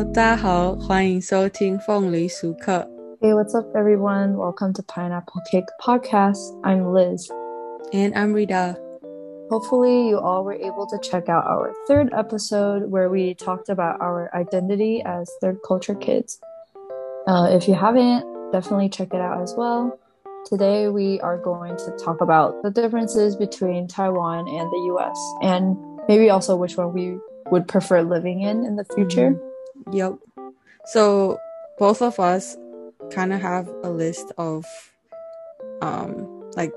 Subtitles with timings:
[0.00, 2.88] Hello，大家好，欢迎收听凤梨熟客。
[3.20, 4.34] Hey, what's up, everyone?
[4.34, 6.38] Welcome to Pineapple Cake Podcast.
[6.62, 7.28] I'm Liz.
[7.92, 8.76] And I'm Rita.
[9.50, 14.00] Hopefully, you all were able to check out our third episode where we talked about
[14.00, 16.40] our identity as third culture kids.
[17.26, 19.98] Uh, if you haven't, definitely check it out as well.
[20.46, 25.76] Today, we are going to talk about the differences between Taiwan and the US and
[26.08, 27.18] maybe also which one we
[27.50, 29.38] would prefer living in in the future.
[29.91, 30.15] Yep.
[30.85, 31.39] So
[31.77, 32.57] both of us
[33.11, 34.65] kind of have a list of
[35.81, 36.73] um like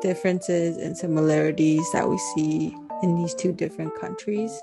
[0.00, 4.60] differences and similarities that we see in these two different countries.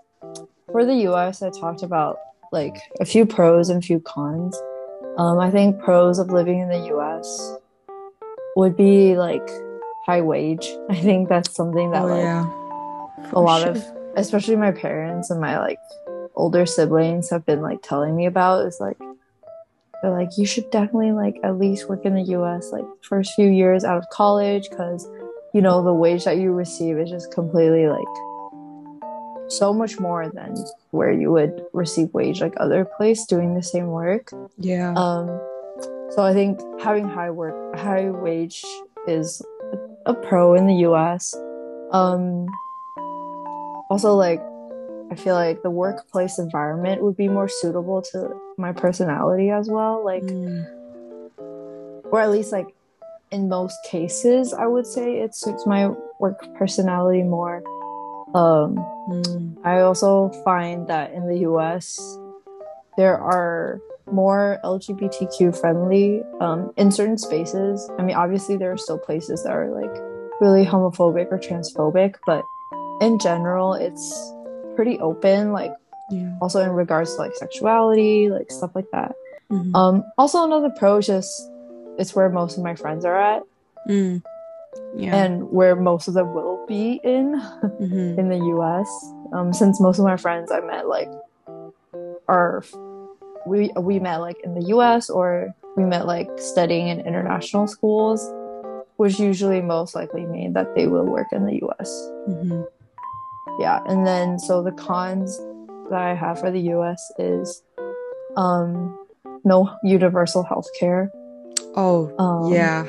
[0.71, 2.17] for the US, I talked about
[2.51, 4.61] like a few pros and few cons.
[5.17, 7.57] Um, I think pros of living in the US
[8.55, 9.47] would be like
[10.05, 10.67] high wage.
[10.89, 13.31] I think that's something that oh like yeah.
[13.31, 13.71] a lot sure.
[13.71, 13.83] of,
[14.15, 15.79] especially my parents and my like
[16.39, 18.97] older siblings have been like telling me about is like
[20.01, 23.49] they're like you should definitely like at least work in the US like first few
[23.49, 25.07] years out of college because
[25.53, 28.07] you know the wage that you receive is just completely like
[29.49, 30.55] so much more than
[30.91, 34.93] where you would receive wage like other place doing the same work yeah.
[34.95, 35.27] um
[36.11, 38.63] so i think having high work high wage
[39.07, 39.41] is
[40.05, 41.33] a pro in the us
[41.91, 42.47] um
[43.89, 44.39] also like
[45.11, 50.03] i feel like the workplace environment would be more suitable to my personality as well
[50.03, 50.65] like Mm,
[52.11, 52.73] or at least like
[53.31, 57.63] in most cases i would say it suits my work personality more.
[58.35, 58.75] Um
[59.09, 61.97] mm, I also find that in the US,
[62.97, 67.89] there are more LGBTQ friendly um, in certain spaces.
[67.97, 69.95] I mean, obviously, there are still places that are like
[70.41, 72.43] really homophobic or transphobic, but
[73.01, 74.33] in general, it's
[74.79, 75.73] pretty open, like
[76.09, 76.31] yeah.
[76.39, 79.11] also in regards to like sexuality, like stuff like that.
[79.51, 79.75] Mhm.
[79.75, 81.51] Um, also, another pro is just
[81.97, 83.43] it's where most of my friends are at
[83.89, 84.23] Mm.
[84.95, 85.15] Yeah.
[85.15, 87.35] and where most of them will be in.
[87.81, 88.17] Mhm.
[88.17, 88.87] in the US.
[89.33, 91.11] Um, since most of my friends I met like
[92.29, 92.63] are
[93.45, 98.21] we we met like in the US or we met like studying in international schools,
[98.95, 101.89] which usually most likely mean that they will work in the US.
[102.29, 102.63] Mhm.
[103.59, 105.37] Yeah, and then so the cons
[105.89, 107.61] that I have for the US is
[108.37, 108.97] um
[109.43, 111.11] no universal health care.
[111.75, 112.85] Oh, Um, yeah.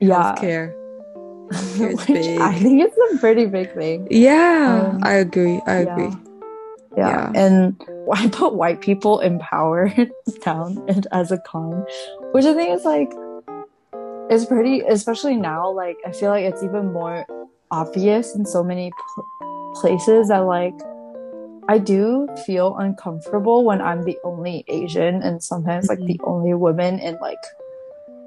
[0.00, 0.34] Yeah.
[1.78, 2.10] Which.
[2.10, 4.06] I think it's a pretty big thing.
[4.10, 5.60] Yeah, Um, I agree.
[5.66, 5.92] I yeah.
[5.92, 6.12] agree.
[6.96, 7.08] yeah.
[7.08, 7.32] Yeah.
[7.34, 7.80] and
[8.12, 9.92] I put white people in power
[10.44, 11.84] down and as a con,
[12.32, 13.12] which I think is like
[14.30, 15.70] is pretty, especially now.
[15.70, 17.24] Like I feel like it's even more
[17.70, 18.90] obvious in so many
[19.74, 20.74] places that like
[21.68, 26.98] I do feel uncomfortable when I'm the only Asian and sometimes like the only woman
[26.98, 27.36] in like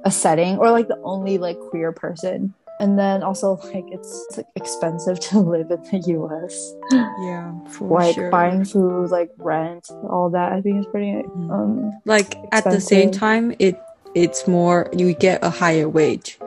[0.06, 2.54] a setting or like the only like queer person.
[2.80, 6.74] And then also like it's, it's like, expensive to live in the US
[7.20, 8.30] Yeah, for like sure.
[8.30, 10.54] buying food, like rent, all that.
[10.54, 11.52] I think is pretty Mhm.
[11.52, 13.76] um like at the same time it
[14.14, 16.38] it's more you get a higher wage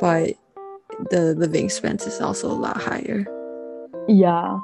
[0.00, 0.34] but
[1.10, 3.26] the living expense is also a lot higher
[4.08, 4.60] yeah.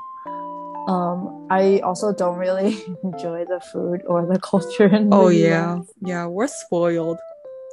[0.88, 5.36] Um I also don't really enjoy the food or the culture in the oh US.
[5.36, 7.18] yeah yeah we're spoiled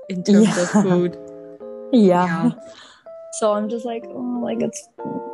[0.10, 1.18] in terms of food
[1.92, 2.26] Yeah.
[2.28, 2.52] Yeah.
[3.40, 4.80] So I'm just like, oh, like it's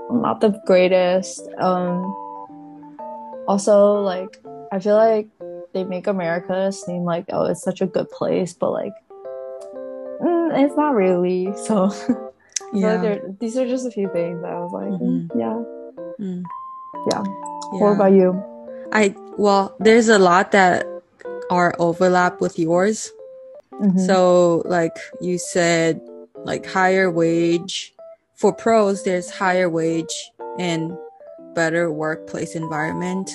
[0.10, 1.46] not the greatest.
[1.60, 2.02] Um
[3.48, 5.28] also like I feel like
[5.74, 8.94] they make America seem like oh it's such a good place, but like
[10.22, 11.54] mm, it's not really.
[11.66, 12.32] So feel
[12.74, 15.62] like yeah these are just a few things that I was like, mm, yeah.
[16.22, 16.44] Mm.
[17.10, 17.24] Yeah.
[17.24, 18.38] yeah What about you?
[18.94, 20.86] i well there's a lot that
[21.50, 23.12] are overlap with yours
[23.82, 24.06] Mhm.
[24.06, 26.00] So, like you said,
[26.46, 27.94] like higher wage
[28.36, 30.14] for pros, there's higher wage
[30.60, 30.96] and
[31.56, 33.32] better workplace environment.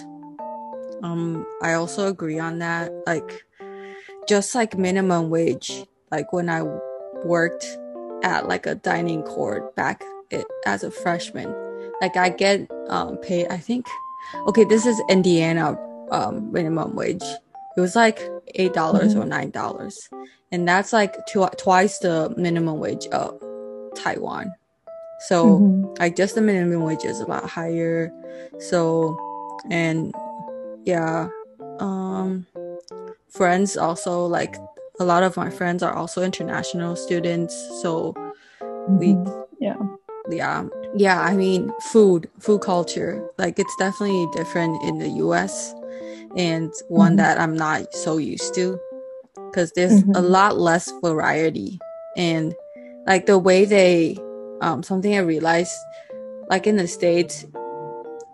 [1.02, 2.92] Um, I also agree on that.
[3.06, 3.44] Like,
[4.28, 6.62] just like minimum wage, like when I
[7.24, 7.66] worked
[8.22, 11.50] at like a dining court back it, as a freshman,
[12.00, 13.48] like I get um paid.
[13.48, 13.86] I think,
[14.48, 15.76] okay, this is Indiana
[16.10, 17.24] um minimum wage.
[17.76, 18.20] It was like
[18.54, 19.22] eight dollars Mhm.
[19.22, 20.08] or nine dollars,
[20.52, 23.38] and that's like tw- twice the minimum wage of
[23.94, 24.52] Taiwan.
[25.28, 25.98] So Mhm.
[25.98, 28.12] like just the minimum wage is a lot higher.
[28.58, 29.16] So
[29.70, 30.14] and
[30.84, 31.28] yeah,
[31.80, 32.46] um,
[33.28, 34.56] friends also like
[35.00, 37.54] a lot of my friends are also international students.
[37.82, 38.14] So
[38.88, 39.46] we Mhm.
[39.60, 39.76] yeah.
[40.30, 40.64] yeah
[40.95, 45.73] yeah i mean food food culture like it's definitely different in the us
[46.35, 47.17] and one Mhm.
[47.17, 48.79] that I'm not so used to
[49.49, 50.29] because there's a Mhm.
[50.29, 51.77] lot less variety
[52.15, 52.55] and
[53.05, 54.15] like the way they
[54.61, 55.75] um something I realized
[56.49, 57.45] like in the states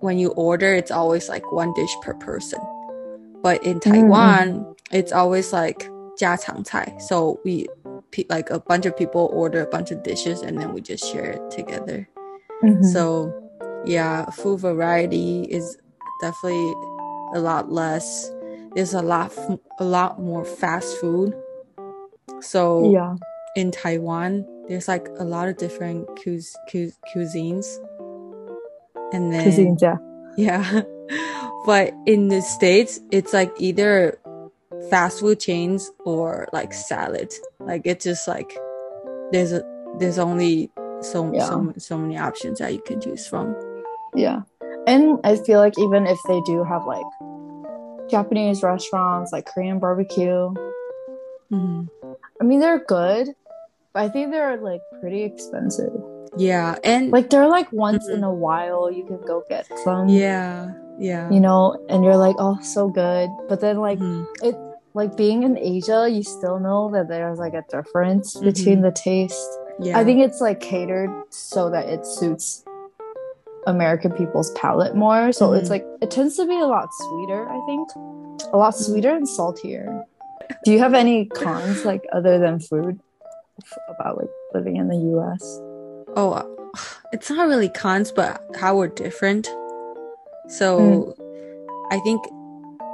[0.01, 2.59] when you order it's always like one dish per person
[3.41, 7.67] but in Taiwan it's always like 家常菜 so we
[8.11, 11.03] pe- like a bunch of people order a bunch of dishes and then we just
[11.05, 12.07] share it together
[12.62, 12.84] Mhm.
[12.84, 13.32] so
[13.84, 15.76] yeah, food variety is
[16.20, 16.74] definitely
[17.34, 18.30] a lot less.
[18.74, 19.32] There's a lot
[19.78, 21.34] a lot more fast food.
[22.40, 23.16] So yeah.
[23.56, 27.66] in Taiwan, there's like a lot of different cuis- cu- cuisines.
[29.12, 29.96] And then Cuisines, yeah.
[30.36, 30.82] yeah.
[31.66, 34.18] but in the States, it's like either
[34.88, 37.40] fast food chains or like salads.
[37.60, 38.56] Like it's just like
[39.32, 39.62] there's a
[39.98, 40.70] there's only
[41.02, 41.46] so Yeah.
[41.48, 43.54] so so many options that you can choose from.
[44.14, 44.42] Yeah.
[44.86, 47.04] And I feel like even if they do have like
[48.10, 50.52] Japanese restaurants, like Korean barbecue,
[51.52, 51.88] Mhm.
[52.40, 53.28] I mean, they're good,
[53.92, 55.92] but I think they're like pretty expensive.
[56.36, 58.14] Yeah, and Like, they're like once Mhm.
[58.14, 61.28] in a while you can go get some, yeah, yeah.
[61.30, 63.28] you know, and you're like, oh, so good.
[63.50, 64.24] But then, like, Mhm.
[64.42, 64.56] it,
[64.94, 68.44] like being in Asia, you still know that there's like a difference Mhm.
[68.44, 69.58] between the taste.
[69.80, 69.98] Yeah.
[69.98, 72.64] I think it's like catered so that it suits
[73.66, 75.32] American people's palate more.
[75.32, 75.70] So it's Mhm.
[75.70, 77.88] like it tends to be a lot sweeter, I think.
[78.52, 78.92] A lot Mm-hmm.
[78.92, 80.04] sweeter and saltier.
[80.64, 82.98] Do you have any cons like other than food
[83.88, 85.60] about like living in the US?
[86.16, 86.44] oh, uh,
[87.12, 89.46] it's not really cons, but how we're different.
[90.48, 91.14] So Mm.
[91.90, 92.22] I think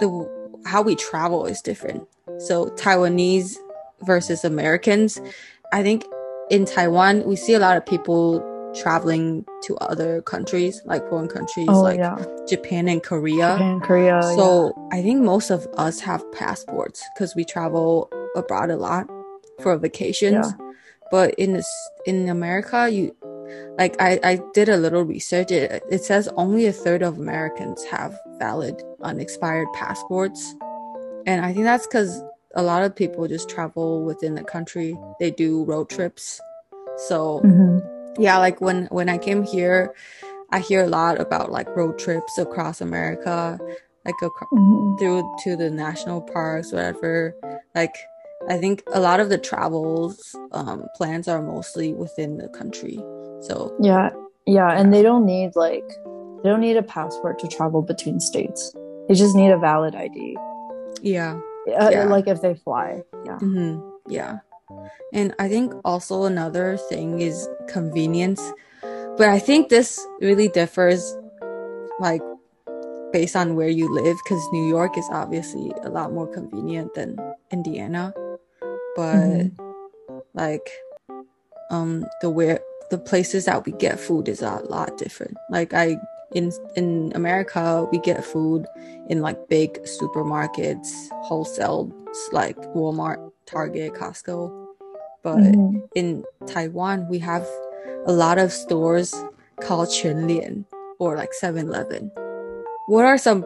[0.01, 0.29] the
[0.67, 2.07] how we travel is different.
[2.39, 3.57] So Taiwanese
[4.03, 5.21] versus Americans,
[5.73, 6.05] I think
[6.51, 11.67] in Taiwan we see a lot of people traveling to other countries, like foreign countries,
[11.69, 12.23] Oh like yeah.
[12.47, 13.53] Japan and Korea.
[13.55, 14.23] Japan, Korea.
[14.23, 19.09] So I think most of us have passports because we travel abroad a lot
[19.61, 20.47] for vacations.
[20.47, 20.73] Yeah.
[21.11, 21.69] But in this
[22.07, 23.15] in America, you
[23.79, 25.51] like I I did a little research.
[25.51, 30.55] It it says only a third of Americans have valid unexpired passports,
[31.27, 32.23] and I think that's because
[32.55, 34.97] a lot of people just travel within the country.
[35.21, 36.41] They do road trips,
[37.09, 37.51] so yeah.
[37.51, 37.81] Mhm.
[38.19, 39.95] yeah like when when i came here
[40.51, 43.59] i hear a lot about like road trips across america
[44.05, 44.99] like Mhm.
[44.99, 47.33] through to the national parks whatever
[47.77, 47.95] like
[48.49, 52.97] i think a lot of the travels um plans are mostly within the country
[53.47, 54.11] so Yeah.
[54.47, 54.71] Yeah.
[54.79, 55.87] And they don't need like
[56.43, 58.75] they don't need a passport to travel between states.
[59.07, 60.37] They just need a valid ID.
[61.03, 61.39] yeah
[61.75, 62.05] Uh, Yeah.
[62.07, 63.03] Like if they fly.
[63.25, 63.39] Yeah.
[63.39, 64.39] hmm Yeah.
[65.13, 68.41] And I think also another thing is convenience.
[69.17, 71.03] But I think this really differs
[72.01, 72.23] like
[73.13, 77.17] based on where you live because New York is obviously a lot more convenient than
[77.51, 78.13] Indiana.
[78.97, 79.57] But Mhm.
[80.35, 80.71] like
[81.71, 82.61] um the where
[82.91, 85.37] the places that we get food is a lot different.
[85.51, 85.97] Like I
[86.35, 88.67] in in America we get food
[89.09, 90.89] in like big supermarkets,
[91.25, 91.91] wholesale
[92.33, 94.51] like Walmart, Target, Costco.
[95.23, 95.83] But Mhm.
[95.95, 97.47] in Taiwan we have
[98.07, 99.15] a lot of stores
[99.61, 100.65] called Quanlian
[100.99, 102.11] or like 7-Eleven.
[102.87, 103.45] What are some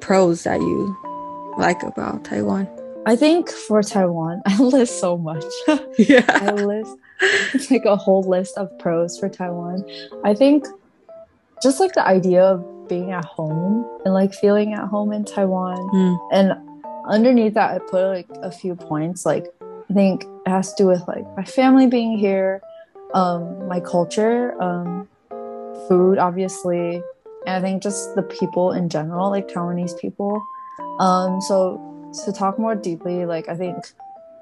[0.00, 0.96] pros that you
[1.58, 2.68] like about Taiwan?
[3.06, 5.44] I think for Taiwan, I list so much.
[5.98, 6.24] Yeah.
[6.28, 6.90] I list
[7.54, 9.84] it's like a whole list of pros for Taiwan.
[10.24, 10.66] I think
[11.62, 15.76] just like the idea of being at home and like feeling at home in Taiwan.
[15.92, 16.52] Mm, And
[17.08, 19.26] underneath that, I put like a few points.
[19.26, 19.46] Like
[19.90, 22.62] I think it has to do with like my family being here,
[23.14, 25.08] um, my culture, um,
[25.88, 27.02] food, obviously,
[27.46, 30.42] and I think just the people in general, like Taiwanese people.
[30.98, 31.80] Um, so
[32.24, 33.76] to talk more deeply, like I think,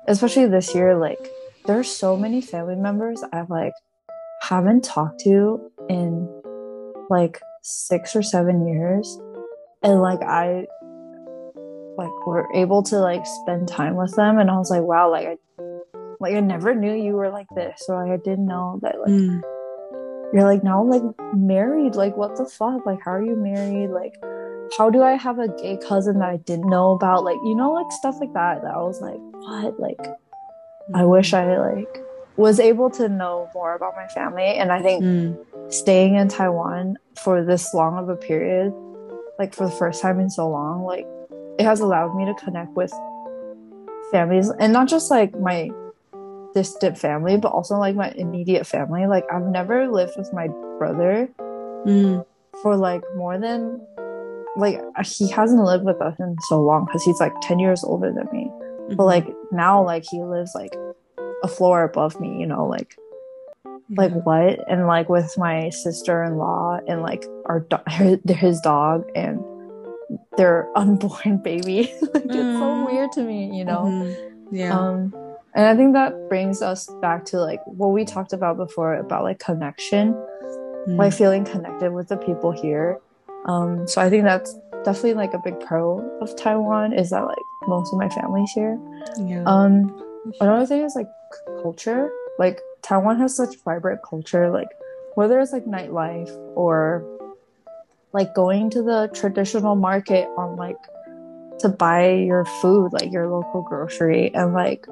[0.09, 1.31] especially this year, like
[1.67, 3.73] there are so many family members I've like
[4.43, 6.34] haven't talked to in
[7.11, 9.19] like six or seven years,
[9.83, 10.67] and like I
[11.97, 15.27] like were able to like spend time with them, and I was like, wow, like
[15.27, 15.37] I
[16.21, 19.11] like I never knew you were like this, or like I didn't know that like
[19.11, 19.43] mm,
[20.33, 21.03] you're like now like
[21.35, 21.95] married.
[21.95, 22.87] Like what the fuck?
[22.87, 23.91] Like how are you married?
[23.91, 24.15] Like
[24.79, 27.25] how do i have a gay cousin that i didn't know about?
[27.25, 29.79] Like you know like stuff like that that i was like what?
[29.79, 30.01] Like
[30.95, 32.05] i wish i like
[32.37, 34.45] was able to know more about my family.
[34.45, 35.39] And i think Mm,
[35.73, 38.73] staying in taiwan for this long of a period
[39.39, 41.07] like for the first time in so long like
[41.59, 42.93] it has allowed me to connect with
[44.13, 45.71] families and not just like my
[46.55, 49.07] distant family but also like my immediate family.
[49.07, 50.49] Like i've never lived with my
[50.79, 51.29] brother
[51.87, 52.25] mm,
[52.63, 53.81] for like more than
[54.57, 58.13] like he hasn't lived with us in so long because he's like 10 years older
[58.13, 58.45] than me.
[58.47, 58.97] Mm-hmm.
[58.97, 60.75] but like now like he lives like
[61.47, 62.91] a floor above me you know like
[64.01, 64.65] like what?
[64.71, 69.45] And like with my sister-in-law and like our do- her, his dog and
[70.39, 71.93] their unborn baby.
[72.15, 72.87] Like it's so Mm.
[72.91, 73.83] weird to me you know?
[73.85, 74.17] Mhm.
[74.51, 74.73] yeah.
[74.79, 75.15] Um
[75.57, 79.23] and i think that brings us back to like what we talked about before about
[79.29, 80.15] like connection.
[80.89, 80.97] Mm.
[81.03, 82.99] like feeling connected with the people here.
[83.47, 84.51] Um so i think that's
[84.85, 88.79] definitely like a big pro of taiwan is that like most of my family's here.
[89.19, 89.43] Yeah.
[89.47, 89.73] Um
[90.41, 91.09] another thing is like
[91.63, 92.11] culture.
[92.39, 94.69] Like taiwan has such vibrant culture like
[95.15, 97.03] whether it's like nightlife or
[98.13, 100.77] like going to the traditional market on like
[101.61, 104.35] to buy your food like your local grocery.
[104.35, 104.85] And like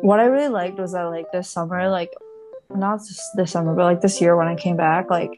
[0.00, 2.10] what i really liked was that like this summer like
[2.74, 5.30] not just this summer but like this year when i came back like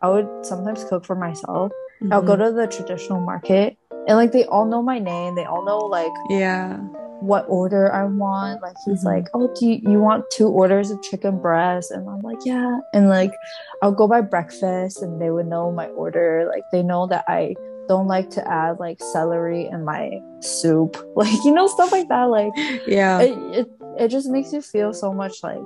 [0.00, 1.72] i would sometimes cook for myself.
[2.10, 2.46] I'll go Mhm.
[2.46, 6.12] to the traditional market and like they all know my name they all know like
[6.28, 6.78] yeah
[7.20, 8.60] what order I want.
[8.62, 9.12] Like he's Mhm.
[9.12, 12.80] like, "Oh, do you, you want two orders of chicken breast?" And I'm like, "Yeah."
[12.92, 13.32] And like,
[13.80, 16.48] I'll go by breakfast, and they would know my order.
[16.52, 17.54] Like they know that I
[17.88, 22.24] don't like to add like celery in my soup, like you know stuff like that.
[22.24, 22.52] Like
[22.86, 23.66] yeah it it,
[24.00, 25.62] it just makes you feel so much like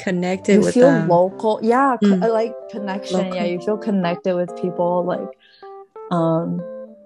[0.00, 1.60] connected you with feel them local.
[1.62, 2.32] Yeah, co- Mm.
[2.32, 3.18] like connection.
[3.18, 3.34] Local.
[3.34, 5.04] Yeah, you feel connected with people.
[5.04, 5.28] Like,
[6.10, 6.62] um,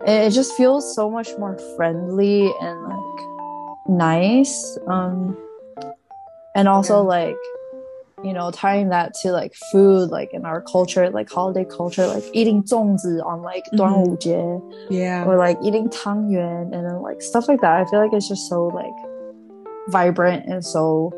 [0.07, 4.79] it, it just feels so much more friendly and like nice.
[4.87, 5.37] Um,
[6.55, 7.09] and also yeah.
[7.09, 7.37] like
[8.23, 12.23] you know tying that to like food like in our culture like holiday culture like
[12.33, 14.93] eating zongzi on like mm-hmm.
[14.93, 18.13] Yeah or like eating tang yuan and then like stuff like that i feel like
[18.13, 18.93] it's just so like
[19.89, 21.13] vibrant and so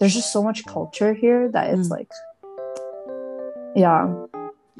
[0.00, 1.90] there's just so much culture here that it's mm.
[1.90, 2.10] like
[3.76, 4.08] yeah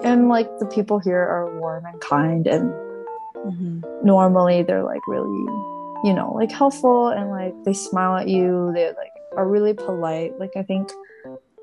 [0.02, 2.72] and like the people here are warm and kind and
[3.44, 3.84] Mhm.
[4.04, 5.44] normally they're like really
[6.02, 8.72] you know like helpful and like they smile at you.
[8.74, 10.38] They like are really polite.
[10.38, 10.90] Like i think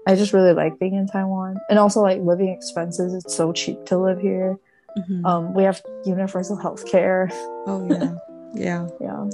[0.07, 1.57] i just really like being in taiwan.
[1.69, 4.57] And also like living expenses it's so cheap to live here.
[4.97, 5.25] Mhm.
[5.25, 7.29] um we have universal health care.
[7.67, 8.13] Oh yeah.
[8.53, 8.87] Yeah.
[8.99, 9.29] Yeah.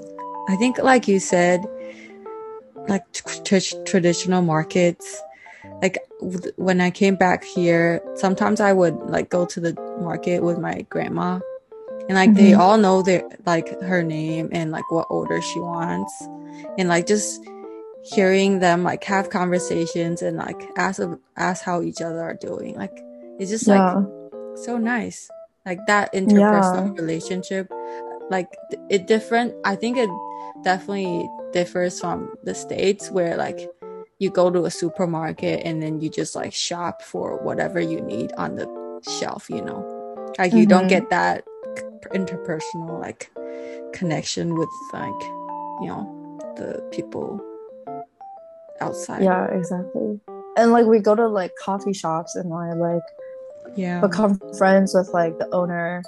[0.50, 1.60] I think, like you said,
[2.88, 5.22] like tr- tr- traditional markets.
[5.82, 10.44] Like w- when I came back here, sometimes I would like go to the market
[10.44, 11.40] with my grandma,
[12.10, 12.60] and like they Mhm.
[12.60, 16.14] all know their like her name and like what order she wants,
[16.78, 17.40] and like just
[18.04, 21.02] hearing them like have conversations and like ask
[21.36, 22.76] ask how each other are doing.
[22.76, 22.98] Like
[23.40, 23.82] it's just like
[24.66, 25.30] so nice.
[25.66, 27.70] Like that interpersonal relationship
[28.30, 28.48] like
[28.90, 30.10] it different i think it
[30.64, 33.70] definitely differs from the states where like
[34.20, 38.32] you go to a supermarket and then you just like shop for whatever you need
[38.34, 38.68] on the
[39.20, 39.86] shelf you know?
[40.40, 40.90] Like you don't Mhm.
[40.90, 41.44] get that
[42.14, 43.30] interpersonal like
[43.94, 45.22] connection with like
[45.82, 47.42] you know the people
[48.82, 49.24] outside.
[49.24, 50.20] Yeah exactly.
[50.58, 53.04] And like we go to like coffee shops and i like
[53.76, 54.02] yeah.
[54.02, 56.02] become friends with like the owner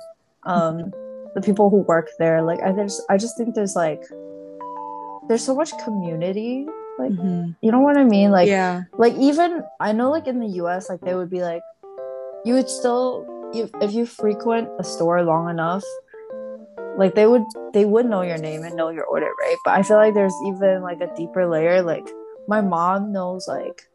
[0.43, 0.91] um
[1.35, 2.41] the people who work there.
[2.41, 4.01] Like i just i just think there's like
[5.27, 6.65] there's so much community
[6.99, 7.55] like Mhm.
[7.61, 8.31] you know what i mean?
[8.31, 8.83] Like yeah.
[8.97, 11.61] like even i know like in the us like they would be like
[12.45, 15.83] you would still you, if you frequent a store long enough
[16.97, 19.57] like they would they would know your name and know your order right?
[19.65, 21.81] But i feel like there's even like a deeper layer.
[21.81, 22.07] Like
[22.47, 23.87] my mom knows like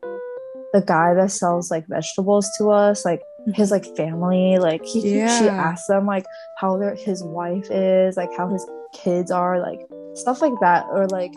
[0.72, 3.20] the guy that sells like vegetables to us like
[3.54, 4.58] his like family.
[4.58, 5.70] Like he she Yeah.
[5.70, 6.24] asks them like
[6.58, 9.80] how their his wife is like how his kids are like
[10.14, 10.86] stuff like that.
[10.90, 11.32] Or like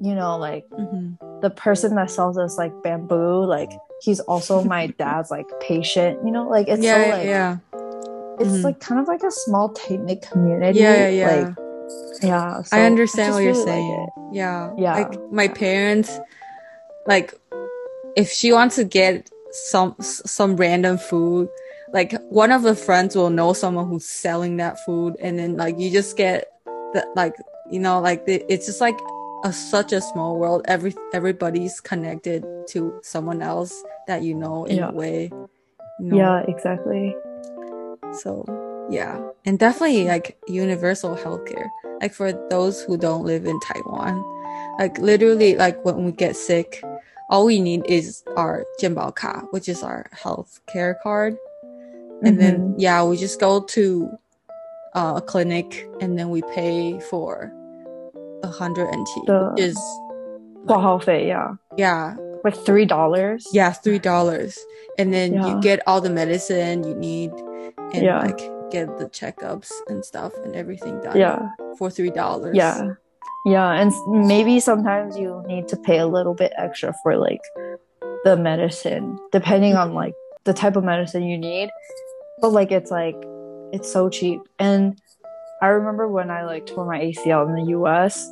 [0.00, 1.18] you know like Mhm.
[1.42, 3.70] the person that sells us like bamboo like
[4.02, 7.56] he's also my dad's like patient you know like it's yeah so like yeah
[8.38, 8.64] it's Mhm.
[8.64, 11.56] like kind of like a small tight knit community yeah yeah yeah like
[12.22, 14.06] yeah so I understand just what you're really saying.
[14.06, 14.34] it.
[14.36, 14.70] yeah.
[14.76, 14.94] Yeah.
[14.94, 16.18] Like my parents,
[17.06, 17.32] like
[18.16, 19.30] if she wants to get
[19.70, 21.48] some some random food,
[21.94, 25.78] like one of the friends will know someone who's selling that food, and then like
[25.78, 26.44] you just get
[26.92, 27.34] the like
[27.70, 28.98] you know like the, it's just like
[29.44, 30.62] a, such a small world.
[30.66, 34.88] Every everybody's connected to someone else that you know in yeah.
[34.88, 35.30] a way.
[36.00, 37.14] Yeah, exactly.
[38.12, 38.44] So
[38.90, 41.68] yeah, and definitely like universal healthcare.
[42.00, 44.22] Like for those who don't live in Taiwan,
[44.78, 46.82] like literally like when we get sick,
[47.30, 51.36] all we need is our Jianbao Ka, which is our healthcare card.
[52.22, 52.38] And mm-hmm.
[52.38, 54.18] then yeah, we just go to
[54.94, 57.52] uh, a clinic and then we pay for
[58.43, 59.77] a hundred NT, The- which is
[60.65, 64.57] 挂号费 yeah yeah, like three dollars yeah, three dollars,
[64.97, 65.47] and then Yeah.
[65.47, 67.31] you get all the medicine you need,
[67.93, 68.19] and Yeah.
[68.21, 68.39] like
[68.71, 71.15] get the checkups and stuff and everything done.
[71.17, 71.49] Yeah.
[71.77, 72.55] For three dollars.
[72.55, 72.95] Yeah.
[73.45, 73.69] Yeah.
[73.69, 77.41] And s- maybe sometimes you need to pay a little bit extra for like
[78.23, 80.13] the medicine, depending on like
[80.45, 81.69] the type of medicine you need.
[82.41, 83.15] But like it's like
[83.73, 84.41] it's so cheap.
[84.59, 84.97] And
[85.60, 88.30] I remember when I like tore my ACL in the US,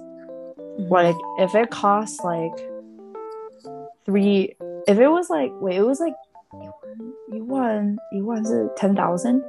[0.79, 0.91] Mhm.
[0.91, 2.53] like if it costs like
[4.05, 4.57] three
[4.87, 6.15] if it was like wait, it was like
[7.33, 9.43] you won you won is it ten thousand?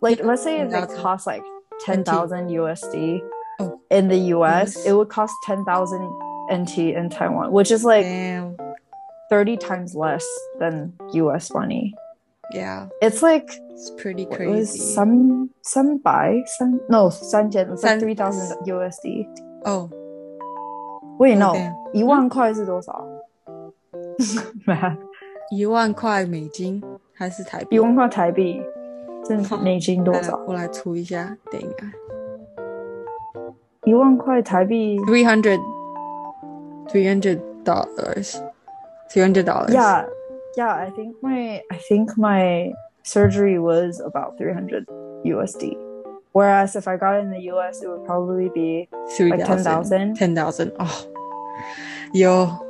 [0.00, 1.02] Like let's say if it 10,000.
[1.02, 1.42] costs like
[1.80, 3.22] ten thousand USD
[3.60, 3.80] Oh.
[3.90, 4.86] in the US, Yes.
[4.86, 6.02] it would cost ten thousand
[6.50, 8.56] NT in Taiwan, which is like Damn.
[9.30, 10.26] thirty times less
[10.58, 11.94] than US money.
[12.53, 12.87] Yeah.
[13.01, 14.93] It's like It's pretty what, it was crazy.
[14.95, 19.27] some some buy some no 三千 it's like San- three thousand USD.
[19.65, 19.89] oh.
[21.19, 21.75] Wait, no, damn.
[21.93, 23.05] 一万块是多少？
[24.65, 24.97] Math，
[25.51, 26.81] 一万块美金
[27.13, 27.75] 还是台币？
[27.75, 28.61] 一万块台币
[29.27, 30.39] 是美金多来少？
[30.47, 31.91] 我来除一下，等一下。
[33.85, 35.59] 一万块台币 Three hundred.
[36.87, 38.35] Three hundred dollars.
[39.11, 39.71] Three hundred dollars.
[39.73, 40.05] Yeah,
[40.56, 40.74] yeah.
[40.74, 44.86] I think my I think my surgery was about 300
[45.24, 45.76] USD.
[46.32, 50.16] Whereas if I got in the US, it would probably be Three like 10,000.
[50.16, 50.72] Ten thousand.
[50.80, 51.06] Oh.
[52.12, 52.60] Yo.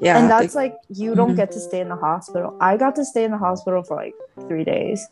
[0.00, 0.18] Yeah.
[0.18, 1.36] and that's like you don't Mhm.
[1.36, 2.56] get to stay in the hospital.
[2.60, 4.14] I got to stay in the hospital for like
[4.48, 5.06] three days,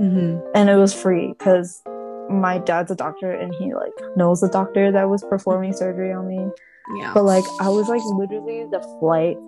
[0.00, 0.42] Mhm.
[0.54, 1.80] and it was free because
[2.28, 6.26] my dad's a doctor and he like knows the doctor that was performing surgery on
[6.26, 6.50] me.
[6.96, 7.12] Yeah.
[7.14, 9.38] But like I was like literally the flight,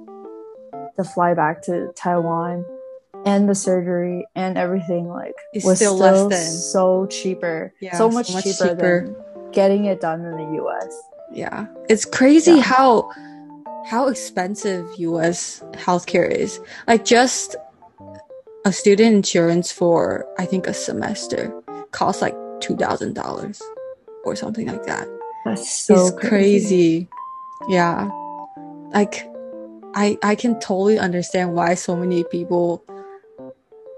[0.99, 2.65] the fly back to Taiwan,
[3.25, 7.93] and the surgery and everything like It's was still still, less than- so cheaper, Yeah,
[7.97, 9.07] so so much, much cheaper, cheaper.
[9.07, 10.95] than getting it done in the U.S.
[11.33, 11.67] Yeah.
[11.89, 12.63] It's crazy Yeah.
[12.63, 13.11] how
[13.87, 16.61] how expensive US healthcare is.
[16.87, 17.57] Like just
[18.65, 21.53] a student insurance for I think a semester
[21.93, 23.63] costs like two thousand dollars
[24.25, 25.07] or something like that.
[25.45, 26.29] That's so it's crazy.
[26.29, 27.09] crazy.
[27.69, 28.09] Yeah.
[28.93, 29.28] Like
[29.99, 32.85] I I can totally understand why so many people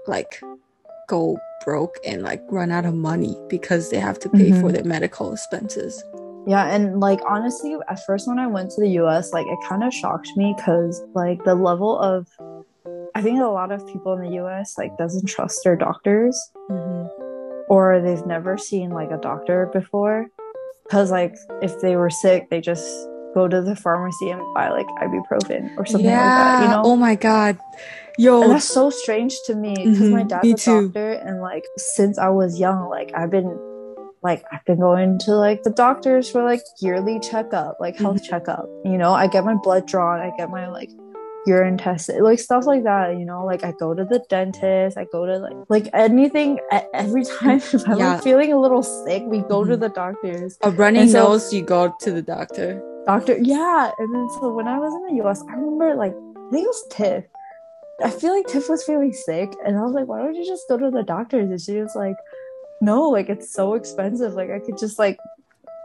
[0.07, 0.41] like
[1.07, 4.73] go broke and like run out of money because they have to pay for Mhm.
[4.73, 6.03] their medical expenses.
[6.47, 9.83] Yeah, and like honestly, at first when I went to the US, like it kind
[9.83, 12.27] of shocked me because like the level of
[13.13, 16.35] I think a lot of people in the US like doesn't trust their doctors
[16.71, 17.09] Mhm.
[17.69, 20.25] or they've never seen like a doctor before
[20.83, 22.87] because like if they were sick, they just
[23.33, 26.25] go to the pharmacy and buy like ibuprofen or something yeah.
[26.25, 26.81] like that, you know?
[26.85, 27.57] Oh my god.
[28.17, 30.85] Yo, and that's so strange to me because my Mhm, dad's me a too.
[30.87, 33.57] doctor and like since i was young like i've been
[34.21, 38.29] like i've been going to like the doctors for like yearly checkup like health Mhm.
[38.29, 40.89] checkup you know i get my blood drawn i get my like
[41.47, 45.05] urine tested like stuff like that you know like i go to the dentist i
[45.05, 46.59] go to like like anything
[46.93, 48.13] every time if i'm Yeah.
[48.15, 49.79] like feeling a little sick we go to Mhm.
[49.79, 52.83] the doctors a running so- nose, you go to the doctor.
[53.05, 56.51] Doctor yeah and then so when i was in the us i remember like i
[56.51, 57.25] think it was tiff.
[58.03, 60.67] I feel like tiff was feeling sick and i was like why don't you just
[60.67, 61.49] go to the doctors?
[61.49, 62.15] And she was like
[62.81, 64.33] no like it's so expensive.
[64.33, 65.17] Like i could just like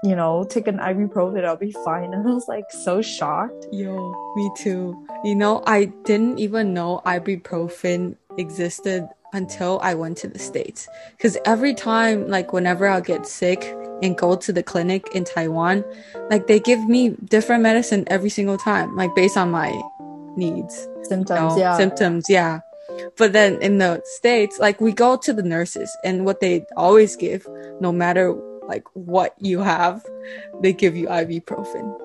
[0.02, 1.44] you know take an ibuprofen.
[1.44, 2.14] I'll be fine.
[2.14, 3.66] And i was like so shocked.
[3.72, 5.06] Yo, me too.
[5.24, 10.88] You know, I didn't even know ibuprofen existed until I went to the States.
[11.16, 15.84] Because every time, like, whenever I'll get sick and go to the clinic in Taiwan,
[16.30, 19.70] like, they give me different medicine every single time, like, based on my
[20.36, 22.26] needs, you symptoms know, yeah symptoms.
[22.28, 22.60] Yeah.
[23.16, 27.16] But then in the States, like, we go to the nurses, and what they always
[27.16, 27.46] give,
[27.80, 28.34] no matter
[28.66, 30.04] like what you have,
[30.60, 31.98] they give you ibuprofen.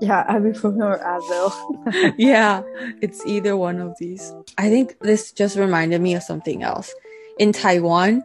[0.00, 2.62] yeah ibuprofen or advil yeah,
[3.02, 4.32] it's either one of these.
[4.58, 6.94] I think this just reminded me of something else.
[7.38, 8.24] In Taiwan,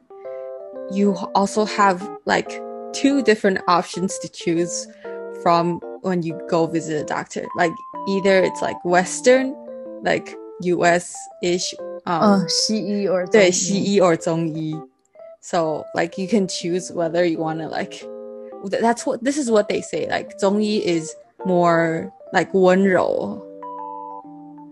[0.92, 2.52] you also have like
[2.93, 4.87] two different options to choose
[5.43, 7.45] from when you go visit a doctor.
[7.57, 7.73] Like
[8.09, 9.55] either it's like Western,
[10.03, 11.75] like US ish,
[12.07, 14.75] um, 嗯西医 or 对中医西医 or 中医.
[15.41, 18.01] So like you can choose whether you want to like
[18.71, 23.41] th- that's what this is what they say like 中医 is more like 温柔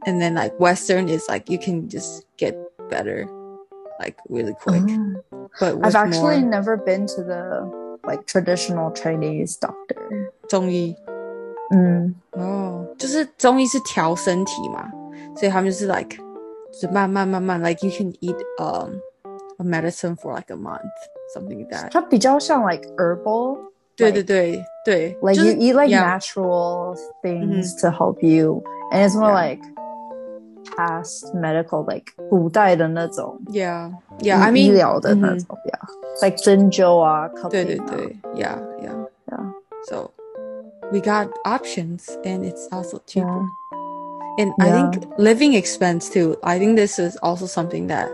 [0.06, 2.54] and then like western is like you can just get
[2.90, 3.26] better
[4.00, 4.82] like really quick
[5.32, 5.48] Oh.
[5.60, 9.96] but with i've actually more never been to the like traditional chinese doctor
[10.48, 10.94] 中医
[11.70, 14.90] 嗯哦，就是中医是调身体嘛，
[15.36, 16.16] 所以他们就是 like
[16.72, 18.90] 就是慢慢慢慢 like you can eat um
[19.58, 20.82] a medicine for like a month
[21.34, 23.58] something like that 它比较像 like herbal
[23.96, 26.18] 对 like- 对对对 like 就是 you eat like yeah.
[26.18, 29.50] natural things to help you and it's more Yeah.
[29.50, 29.62] like
[30.76, 34.38] past medical like 古代的那种 Yeah, yeah.
[34.40, 35.46] I mean, 医疗的那 mhm.
[35.46, 35.67] 种 yeah
[36.22, 39.52] like 针灸啊对对 cupping 啊对，yeah yeah Yeah.
[39.88, 40.10] So
[40.92, 43.26] we got options, and it's also cheaper.
[43.26, 43.48] Yeah.
[44.38, 44.90] And I Yeah.
[44.90, 46.36] think living expense too.
[46.42, 48.08] I think this is also something that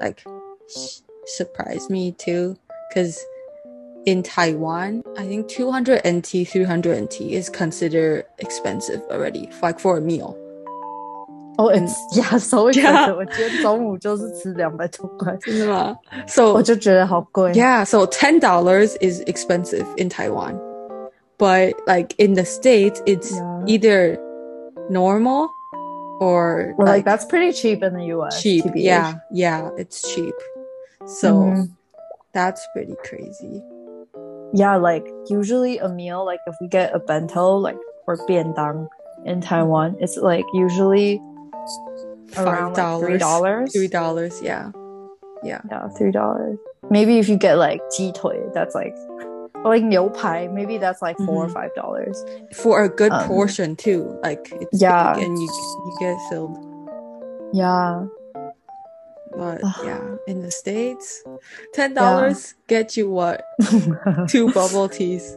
[0.00, 0.22] like
[0.68, 2.56] sh- surprised me too,
[2.88, 3.18] because
[4.06, 10.00] in Taiwan, I think 200 NT, 300 NT is considered expensive already, like for a
[10.00, 10.36] meal.
[11.58, 13.10] Oh, it's yeah, so Yeah.
[13.10, 13.16] expensive.
[13.16, 15.36] 我今天中午就是吃两百多块，
[16.26, 17.52] So 我就觉得好贵。
[17.52, 20.58] Yeah, so ten dollars is expensive in Taiwan,
[21.38, 23.64] but like in the states, it's Yeah.
[23.66, 24.18] either
[24.88, 25.48] normal
[26.20, 28.40] or Well, like like, that's pretty cheap in the US.
[28.40, 28.64] cheap.
[28.64, 28.80] TBH.
[28.82, 30.34] Yeah, yeah, it's cheap.
[31.06, 31.68] So Mhm.
[32.32, 33.62] that's pretty crazy.
[34.54, 37.76] Yeah, like usually a meal, like if we get a bento, like
[38.06, 38.88] or 便当
[39.26, 41.20] in Taiwan, it's like usually
[42.36, 43.20] around Five like three dollars.
[43.20, 43.72] dollars.
[43.72, 44.40] Three dollars.
[44.42, 44.70] Yeah,
[45.42, 45.60] Yeah,
[45.96, 46.58] three dollars.
[46.90, 48.94] Maybe if you get like 鸡腿, that's like
[49.62, 51.52] or like 牛排, maybe that's like 4 or Mhm.
[51.52, 52.16] five dollars.
[52.54, 54.16] for a good Um, portion too.
[54.22, 55.14] Like it's yeah.
[55.14, 55.48] big and you
[55.86, 56.56] you get filled.
[57.52, 58.06] Yeah.
[59.36, 59.74] But Ugh.
[59.84, 61.22] yeah, in the states,
[61.72, 63.44] ten dollars get you what?
[64.28, 65.36] Two bubble teas.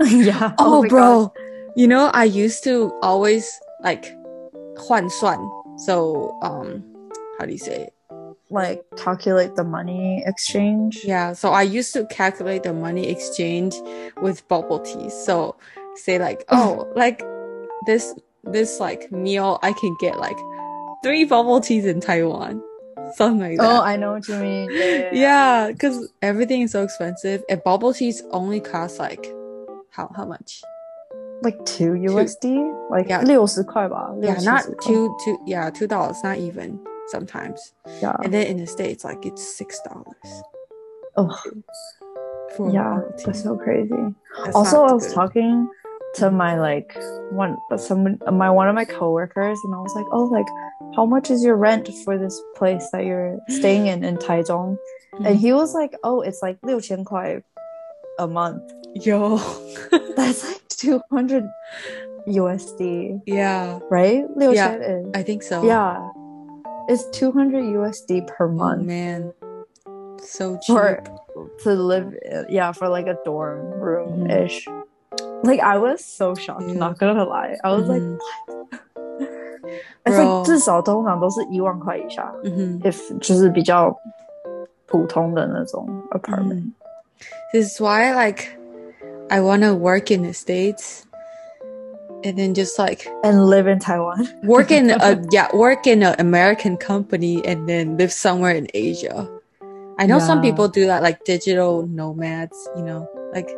[0.05, 0.53] yeah.
[0.59, 1.25] Oh, my bro.
[1.27, 1.31] gosh.
[1.75, 3.49] You know, I used to always
[3.81, 4.13] like
[4.76, 5.38] 换算.
[5.76, 6.82] So, um,
[7.38, 7.94] how do you say it?
[8.50, 11.00] Like calculate the money exchange.
[11.04, 11.32] Yeah.
[11.32, 13.74] So I used to calculate the money exchange
[14.20, 15.14] with bubble teas.
[15.14, 15.56] So
[15.96, 17.22] say like, oh, like
[17.86, 20.36] this, this like meal, I can get like
[21.02, 22.62] three bubble teas in Taiwan.
[23.14, 23.80] Something like that.
[23.80, 24.70] Oh, I know what you mean.
[24.70, 24.84] Yeah.
[24.84, 25.66] yeah, yeah.
[25.66, 25.72] yeah.
[25.72, 29.32] Cause everything is so expensive and bubble teas only cost like,
[29.90, 30.62] how, how much?
[31.43, 32.89] Like two USD?
[32.89, 33.21] Like Yeah.
[33.23, 34.75] 60块吧, Yeah, 60 not 块.
[34.81, 37.59] two, two, yeah, two dollars, not even sometimes.
[38.01, 38.15] Yeah.
[38.23, 40.43] And then in the states, like it's six dollars
[41.15, 41.29] Oh,
[42.55, 42.95] for a yeah.
[42.95, 43.25] bubble tea.
[43.25, 44.15] That's so crazy.
[44.43, 45.13] That's also, not I was good.
[45.15, 45.67] talking
[46.15, 46.97] to my like
[47.31, 50.47] one someone my one of my coworkers, and I was like, "Oh, like,
[50.95, 54.77] how much is your rent for this place that you're staying in in Taichung?"
[55.13, 55.25] Mm-hmm.
[55.25, 57.41] And he was like, "Oh, it's like 六千块
[58.19, 58.61] a month.
[58.95, 59.37] Yo,
[60.15, 61.43] That's like 200
[62.27, 64.25] USD, yeah, right?
[64.35, 65.63] 六千 Yeah, is I think so.
[65.63, 66.09] yeah,
[66.89, 69.31] it's 200 USD per oh, month man,
[70.21, 70.75] so cheap.
[70.75, 71.03] for
[71.63, 72.13] to live.
[72.49, 74.45] Yeah, for like a dorm room Mm-hmm.
[74.45, 74.67] ish.
[75.43, 76.67] Like I was so shocked.
[76.67, 76.73] Yeah.
[76.79, 78.01] Not gonna lie, I was like.
[78.01, 78.17] Mhm.
[80.05, 80.37] It's Bro.
[80.39, 82.79] like 至少通常都是一万块以下 Mhm.
[82.83, 83.93] ，if 就是比较
[84.85, 86.61] 普通的那种 apartment。
[86.63, 86.71] Mhm.
[87.51, 88.45] This is why, like,
[89.32, 91.06] I want to work in the states,
[92.22, 94.28] and then just like And live in Taiwan.
[94.44, 99.24] work in a yeah work in an American company and then live somewhere in Asia.
[99.98, 102.56] I know some people do that, like digital nomads.
[102.76, 103.48] You know, like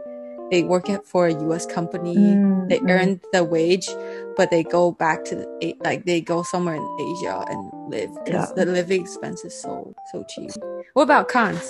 [0.50, 1.66] they work at for a U.S.
[1.66, 2.90] company, Mm, they mm.
[2.90, 3.88] earn the wage,
[4.36, 8.46] but they go back to the like they go somewhere in Asia and live because
[8.54, 8.64] Yeah.
[8.64, 10.50] the living expense is so so cheap.
[10.94, 11.66] What about cons?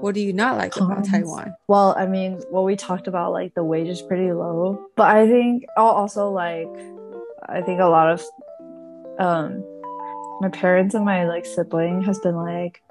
[0.00, 1.54] What do you not like about Taiwan?
[1.68, 5.28] Well, I mean, what we talked about, like the wage is pretty low, but I
[5.28, 6.68] think also like
[7.48, 8.22] I think a lot of
[9.18, 9.62] um
[10.40, 12.82] my parents and my like sibling has been like,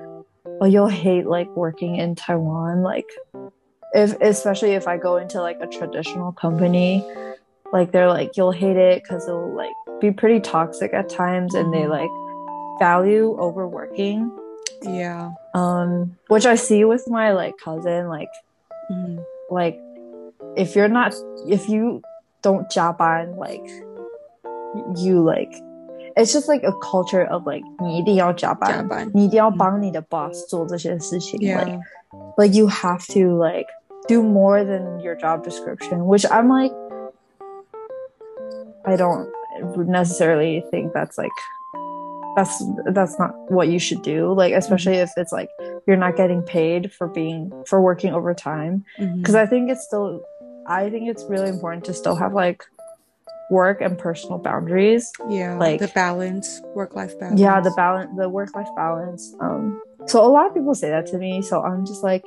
[0.46, 3.08] oh, you'll hate like working in Taiwan, like
[3.94, 7.06] if especially if I go into like a traditional company,
[7.74, 11.74] like they're like you'll hate it because it'll like be pretty toxic at times, and
[11.74, 11.90] they Mhm.
[11.90, 14.32] like value overworking.
[14.83, 15.33] Yeah.
[15.55, 18.29] Um, which I see with my like cousin, like
[18.91, 19.19] Mhm.
[19.51, 19.79] like
[20.57, 21.15] if you're not
[21.49, 22.03] if you
[22.43, 23.65] don't jaban like
[24.97, 25.51] you like
[26.17, 29.11] it's just like a culture of like 你一定要加班，加班。
[29.15, 31.59] 你一定要帮你的 boss 做这些事情 Yeah.
[31.65, 31.81] like
[32.37, 33.67] like you have to like
[34.09, 36.73] do more than your job description which i'm like
[38.85, 39.29] i don't
[39.89, 41.33] necessarily think that's like
[42.36, 42.64] that's
[42.94, 44.34] that's not what you should do.
[44.34, 45.50] Like especially if it's like
[45.88, 48.86] you're not getting paid for being for working overtime.
[48.98, 50.22] Because i think it's still
[50.68, 52.64] i think it's really important to still have like
[53.50, 55.12] work and personal boundaries.
[55.30, 57.40] Yeah, like- the balance, work life balance.
[57.40, 58.10] yeah the balance.
[58.18, 61.86] the work-life balance um so a lot of people say that to me so i'm
[61.86, 62.24] just like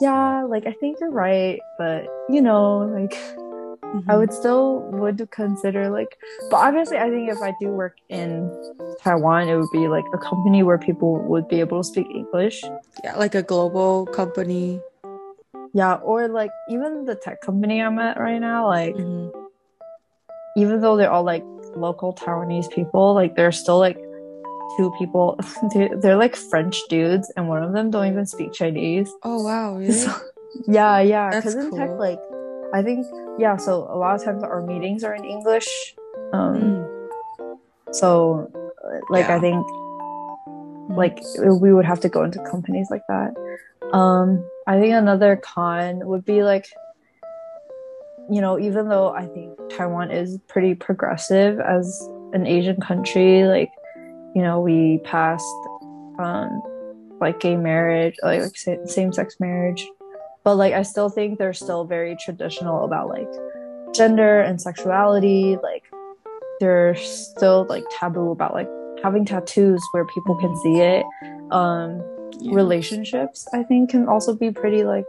[0.00, 3.18] yeah like i think you're right but you know like
[3.94, 4.04] Mhm.
[4.08, 6.12] i would still would consider like
[6.50, 8.30] but obviously i think if i do work in
[9.02, 12.62] taiwan it would be like a company where people would be able to speak english
[13.04, 14.80] yeah, like a global company.
[15.72, 19.30] yeah or like even the tech company i'm at right now like Mhm.
[20.56, 21.44] even though they're all like
[21.76, 23.96] local Taiwanese people, like they're still like
[24.76, 25.38] two people.
[25.72, 29.08] They're, they're like French dudes, and one of them don't even speak Chinese.
[29.22, 29.92] Oh wow, really?
[29.92, 30.10] So,
[30.66, 31.30] yeah, yeah.
[31.30, 32.18] Because in tech, like,
[32.72, 33.06] I think
[33.38, 33.56] yeah.
[33.56, 35.68] So a lot of times our meetings are in English.
[36.32, 37.58] Um, Mm,
[37.92, 38.50] so
[39.10, 39.36] like Yeah.
[39.36, 40.96] I think mm.
[40.96, 41.18] like
[41.60, 43.34] we would have to go into companies like that.
[43.92, 46.66] Um, I think another con would be like,
[48.30, 53.70] you know, even though I think Taiwan is pretty progressive as an Asian country, like,
[54.34, 55.56] you know, we passed
[56.18, 56.62] um,
[57.20, 59.88] like gay marriage, like, like same sex marriage,
[60.44, 63.28] but like I still think they're still very traditional about like
[63.94, 65.56] gender and sexuality.
[65.62, 65.84] Like,
[66.60, 68.68] they're still like taboo about like
[69.02, 71.04] having tattoos where people can see it.
[71.52, 72.02] Um,
[72.40, 72.54] Yeah.
[72.54, 75.06] relationships i think can also be pretty like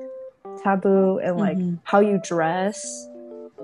[0.63, 1.77] taboo and like Mhm.
[1.83, 2.79] how you dress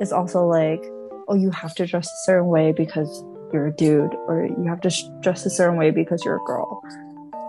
[0.01, 0.83] is also like
[1.29, 3.09] oh you have to dress a certain way because
[3.53, 6.45] you're a dude or you have to sh- dress a certain way because you're a
[6.51, 6.81] girl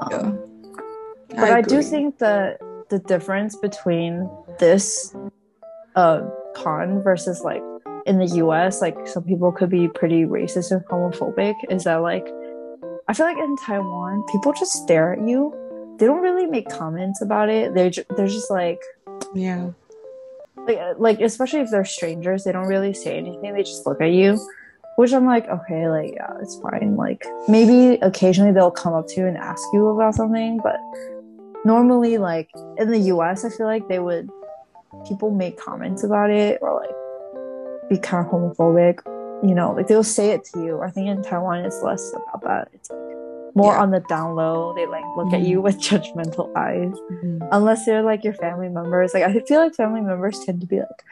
[0.00, 1.40] um, Yeah.
[1.40, 5.14] but I, do think that the difference between this
[5.94, 6.22] uh,
[6.54, 7.62] con versus like
[8.06, 12.26] in the US, like some people could be pretty racist and homophobic, is that like
[13.08, 15.54] I feel like in Taiwan, people just stare at you.
[15.98, 17.74] They don't really make comments about it.
[17.74, 18.80] They're ju- they're just like
[19.34, 19.70] yeah.
[20.56, 23.54] like uh, like especially if they're strangers, they don't really say anything.
[23.54, 24.38] They just look at you,
[24.96, 26.96] which I'm like, okay, like yeah, it's fine.
[26.96, 30.78] Like maybe occasionally they'll come up to you and ask you about something, but
[31.65, 34.29] normally like in the US, I feel like they would
[35.07, 38.99] people make comments about it or like be kind of homophobic.
[39.43, 40.81] You know, like they'll say it to you.
[40.81, 42.67] I think in Taiwan it's less about that.
[42.73, 42.99] It's like
[43.55, 43.81] more Yeah.
[43.81, 44.73] on the down low.
[44.75, 47.47] They like look at you with judgmental eyes Mhm.
[47.51, 49.13] unless they're like your family members.
[49.13, 51.03] Like I feel like family members tend to be like,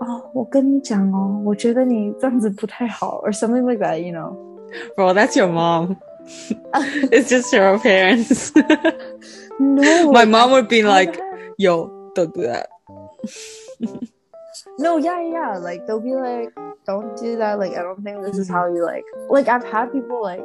[0.00, 4.00] "Oh, 我跟你讲哦，我觉得你这样子不太好," or something like that.
[4.00, 4.36] You know?
[4.96, 5.96] Bro, that's your mom.
[7.10, 8.52] it's just your parents.
[9.59, 11.19] No, My mom would be like,
[11.57, 12.69] "Yo, don't do that."
[14.77, 16.53] "No, yeah, yeah." Like they'll be like,
[16.85, 19.05] "Don't do that." Like I don't think this is how you like.
[19.29, 20.43] Like I've had people like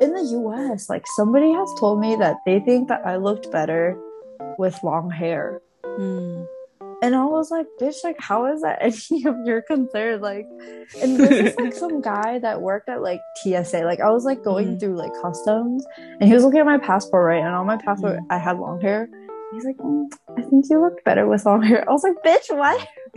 [0.00, 0.88] in the U.S.
[0.88, 3.96] Like somebody has told me that they think that I looked better
[4.58, 5.60] with long hair.
[5.84, 6.46] Mm.
[7.02, 10.20] And I was like, bitch, like, how is that any of your concern?
[10.20, 10.46] Like,
[11.02, 13.80] and this is like some guy that worked at like TSA.
[13.84, 14.80] Like, I was like going Mhm.
[14.80, 15.84] through like customs
[16.20, 17.38] and he was looking at my passport, right?
[17.44, 18.26] And on my passport, Mhm.
[18.30, 19.08] I had long hair.
[19.52, 20.06] He's like, mm,
[20.38, 21.84] I think you look better with long hair.
[21.88, 22.86] I was like, bitch, what?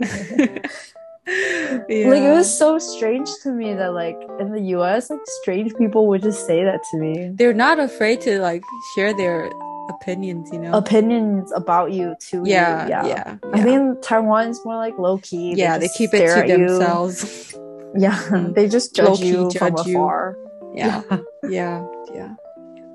[1.26, 2.08] yeah.
[2.08, 6.06] Like, it was so strange to me that, like, in the US, like, strange people
[6.08, 7.30] would just say that to me.
[7.34, 8.62] They're not afraid to like
[8.94, 9.50] share their
[9.88, 10.72] opinions, you know.
[10.72, 12.42] Opinions about you, too.
[12.44, 13.36] yeah, yeah, yeah.
[13.52, 15.54] I think Taiwan is more like low key.
[15.54, 17.54] yeah, they keep it to themselves.
[17.96, 18.56] Yeah, Mm.
[18.56, 19.98] they just judge Low-key you from judge you.
[20.02, 20.36] afar.
[20.74, 21.02] yeah.
[21.48, 22.34] yeah yeah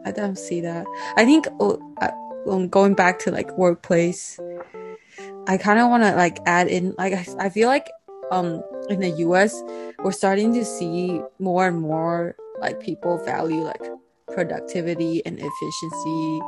[0.03, 0.83] i don't see that
[1.15, 1.79] i think oh,
[2.51, 4.37] um, going back to like workplace
[5.47, 7.87] i kind of want to like add in like I, I feel like
[8.29, 9.55] um in the us
[10.03, 13.79] we're starting to see more and more like people value like
[14.35, 16.39] productivity and efficiency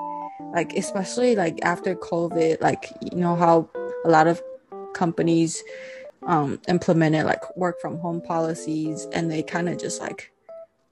[0.54, 3.70] like especially like after covid like you know how
[4.06, 4.42] a lot of
[4.94, 5.64] companies
[6.28, 10.32] um implemented like work from home policies and they kind of just like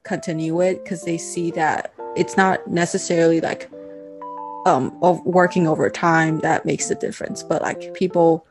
[0.02, 3.70] continue it because they see that it's not necessarily like
[4.66, 8.42] um of working overtime that makes the difference but like people's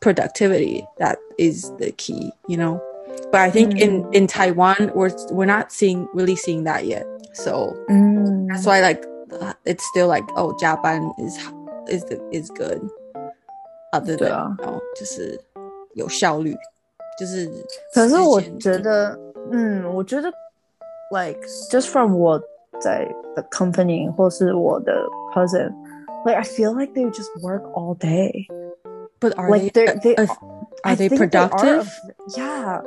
[0.00, 2.80] productivity that is the key you know
[3.32, 7.74] but i think in in taiwan we're we're not seeing really seeing that yet so
[7.88, 8.48] Mm.
[8.48, 9.04] that's why like
[9.65, 11.37] it's still like oh japan is
[11.87, 12.81] is the, is good
[13.91, 14.55] other than 对啊。
[14.63, 15.39] 哦就是
[15.93, 16.55] 有效率
[17.19, 17.49] 就是
[17.93, 19.17] 可是我时间觉得，
[19.51, 20.29] 嗯，我觉得，
[21.11, 21.39] like
[21.71, 22.37] just from 我
[22.81, 24.93] 在的 company 或是我的
[25.33, 25.71] cousin,
[26.25, 28.47] like I feel like they just work all day.
[29.19, 30.27] but are like they they're- they uh,
[30.83, 32.81] I are they think productive are- yeah.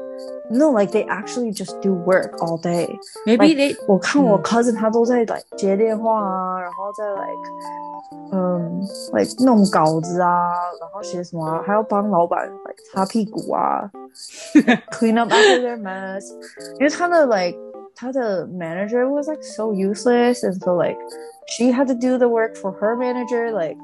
[0.51, 2.87] No, like they actually just do work all day.
[3.27, 8.81] maybe like- they 我看我嗯 cousin 他都在 like 接电话啊，然后在 like 嗯
[9.12, 13.90] like 弄稿子啊，然后写什么啊、还要帮老板 like 擦屁股啊，
[14.92, 16.25] clean up after their mess。
[16.79, 17.59] 因为他的 like
[17.94, 20.97] 他的 manager was like so useless and so like
[21.49, 23.77] she had to do the work for her manager like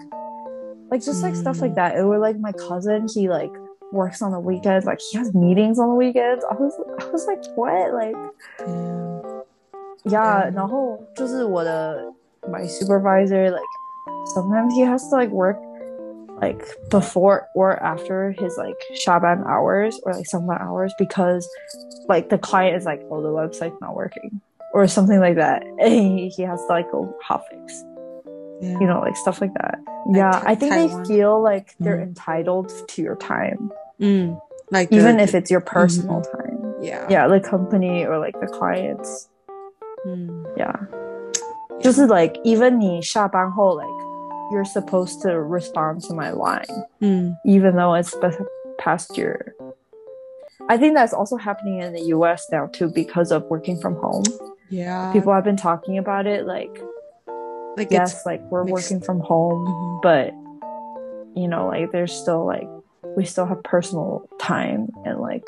[0.91, 1.97] like just like stuff like that.
[1.97, 3.53] It were like my cousin he like
[3.93, 6.45] works on the weekends like he has meetings on the weekends.
[6.51, 8.17] I was I was like what like
[8.61, 9.43] Yeah.
[10.05, 10.51] yeah, Yeah.
[10.55, 12.13] 然后就是我的
[12.51, 13.63] my supervisor like
[14.35, 15.57] sometimes he has to like work
[16.41, 21.47] like before or after his like shaban hours or like summer hours because
[22.09, 24.41] like the client is like oh the website's not working
[24.75, 25.63] or something like that.
[25.81, 27.85] he, he has to like go hot fix.
[28.61, 28.79] Yeah.
[28.81, 29.79] You know, like stuff like that.
[30.07, 31.03] Like yeah, Ta- I think Taiwan.
[31.03, 32.03] they feel like they're Mhm.
[32.15, 34.41] entitled to your time, Mm.
[34.71, 36.75] Like even the- if it's your personal time.
[36.81, 37.07] yeah.
[37.09, 39.29] Yeah, the company or like the clients.
[40.07, 40.45] Mm.
[40.57, 40.75] Yeah.
[41.81, 43.89] 就是 like even 你下班后 like
[44.53, 46.65] you're supposed to respond to my line
[47.01, 47.35] Mm.
[47.45, 48.31] even though it's be-
[48.79, 49.39] past your
[50.69, 54.25] I think that's also happening in the US now too because of working from home.
[54.71, 55.13] Yeah.
[55.13, 56.81] People have been talking about it like
[57.78, 58.74] like yes, like we're mixed.
[58.92, 60.02] working from home, Mhm.
[60.02, 60.34] but
[61.40, 62.68] you know, like there's still like
[63.16, 65.48] we still have personal time and like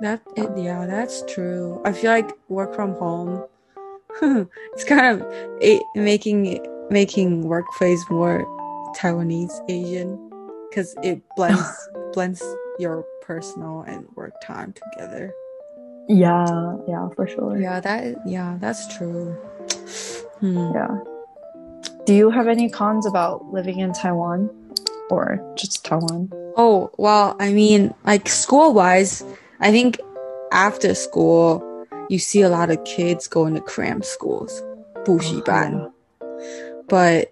[0.00, 1.80] That it, yeah, that's true.
[1.84, 3.44] I feel like work from home.
[4.22, 5.26] it's kind of
[5.60, 8.44] it, making making workplace more
[8.96, 10.18] Taiwanese Asian
[10.68, 12.42] because it blends blends
[12.78, 15.32] your personal and work time together.
[16.08, 17.56] yeah, yeah, for sure.
[17.58, 19.32] Yeah, that yeah, that's true.
[20.40, 20.72] Hmm.
[20.74, 20.98] Yeah.
[22.05, 24.49] Do you have any cons about living in Taiwan
[25.09, 26.29] or just Taiwan?
[26.55, 29.23] Oh, well, I mean, like school wise,
[29.59, 29.99] I think
[30.51, 31.63] after school,
[32.09, 34.63] you see a lot of kids going to cram schools,
[35.03, 35.91] 补习班.
[36.87, 37.31] But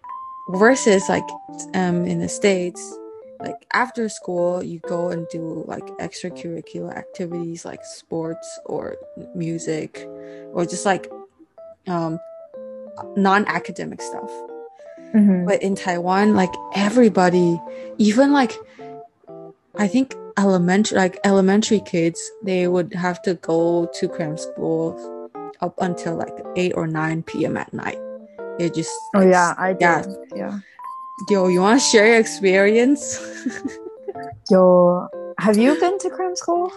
[0.49, 1.27] versus like
[1.73, 2.81] um in the States,
[3.39, 8.97] like after school, you go and do like extracurricular activities like sports or
[9.33, 10.05] music
[10.53, 11.09] or just like
[11.87, 12.19] um
[13.15, 14.31] non academic stuff.
[15.14, 15.46] Mhm.
[15.46, 17.60] But in Taiwan, like everybody,
[17.98, 18.52] even like
[19.78, 24.94] I think elementary like elementary kids, they would have to go to cram school
[25.60, 27.98] up until like eight or nine PM at night.
[28.58, 29.80] It just Oh like, yeah, I did.
[29.80, 30.04] yeah.
[30.34, 30.58] Yeah.
[31.28, 33.18] Yo, you wanna share your experience?
[34.50, 36.72] Yo, have you been to cram school?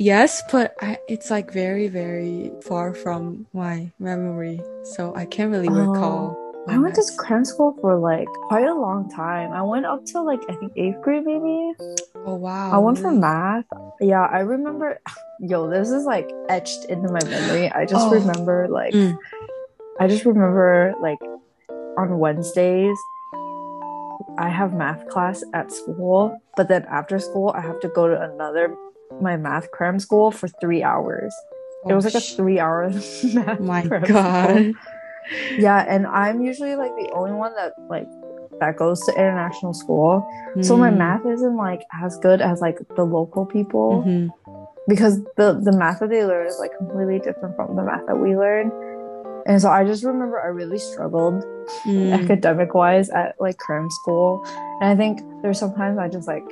[0.00, 4.60] yes, but I, it's like very, very far from my memory.
[4.96, 5.92] So I can't really Oh.
[6.68, 9.52] I went to cram school for like quite a long time.
[9.52, 11.72] I went up to like I think eighth grade maybe.
[12.26, 12.70] Oh wow.
[12.72, 13.64] I went for math.
[14.00, 15.00] Yeah, I remember.
[15.40, 17.70] Yo, this is like etched into my memory.
[17.72, 18.10] I just Oh.
[18.12, 19.16] remember like Mm.
[19.98, 21.18] I just remember like
[21.98, 22.96] on Wednesdays
[24.38, 28.20] I have math class at school, but then after school I have to go to
[28.20, 28.74] another
[29.20, 31.34] my math cram school for three hours.
[31.86, 32.90] it Oh, was like a three hour
[33.34, 34.56] math my god.
[34.56, 34.72] school.
[35.58, 38.06] Yeah, and I'm usually like the only one that like
[38.60, 40.26] that goes to international school.
[40.62, 40.96] So my Mm.
[40.98, 44.30] math isn't like as good as like the local people Mhm.
[44.88, 48.18] because the the math that they learn is like completely different from the math that
[48.18, 48.70] we learn.
[49.46, 51.42] And so I just remember I really struggled
[51.86, 52.12] Mm.
[52.12, 54.44] academic wise at like cram school.
[54.80, 56.44] And I think there's sometimes I just like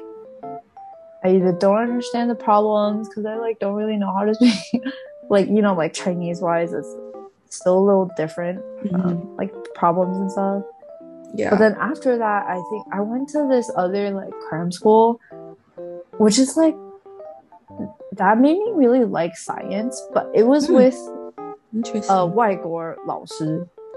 [1.24, 4.82] I either don't understand the problems because I like don't really know how to speak
[5.28, 6.88] like you know like Chinese wise it's
[7.50, 9.00] still a little different, um, mm-hmm.
[9.00, 10.62] um, like problems and stuff.
[11.34, 11.50] Yeah.
[11.50, 15.20] But then after that, I think I went to this other like cram school,
[16.18, 16.74] which is like
[18.12, 20.74] that made me really like science, but it was mm.
[20.74, 20.98] with
[21.74, 22.14] Interesting.
[22.14, 23.26] a white gore oh.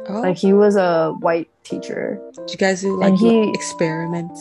[0.09, 2.19] Like he was a white teacher.
[2.35, 4.39] Did you guys do like he, experiments?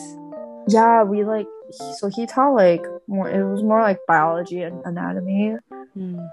[0.69, 3.31] Yeah, we like he, so he taught like more.
[3.31, 5.57] It was more like biology and anatomy.
[5.97, 6.29] Mm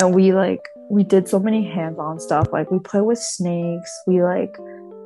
[0.00, 2.48] and we like we did so many hands-on stuff.
[2.52, 3.90] Like we played with snakes.
[4.06, 4.56] We like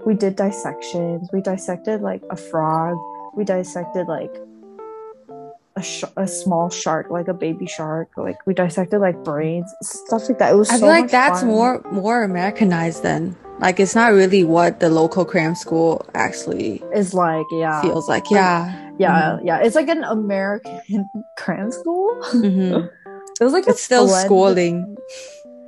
[0.07, 1.29] we did dissections.
[1.33, 2.96] We dissected like a frog.
[3.35, 4.33] We dissected like
[5.76, 8.09] a, sh- a small shark, like a baby shark.
[8.16, 10.53] Like we dissected like brains, stuff like that.
[10.53, 10.70] It was.
[10.70, 11.48] I so feel like that's fun.
[11.48, 17.14] more more Americanized than Like it's not really what the local cram school actually Is
[17.14, 18.24] like yeah, feels like.
[18.31, 18.90] Yeah.
[18.98, 19.61] yeah, yeah.
[19.61, 22.11] It's like an American cram school.
[22.33, 22.90] Mhm.
[23.40, 24.96] It was like a It's still blend- schooling.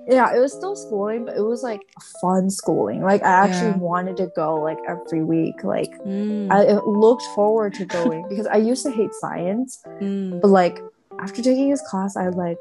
[0.09, 1.81] Yeah, it was still schooling, but it was like
[2.21, 3.03] fun schooling.
[3.03, 3.77] Like I actually Yeah.
[3.79, 5.63] wanted to go like every week.
[5.63, 10.49] Like Mm, I looked forward to going because I used to hate science, mm, but
[10.49, 10.79] like
[11.21, 12.59] after taking his class, I like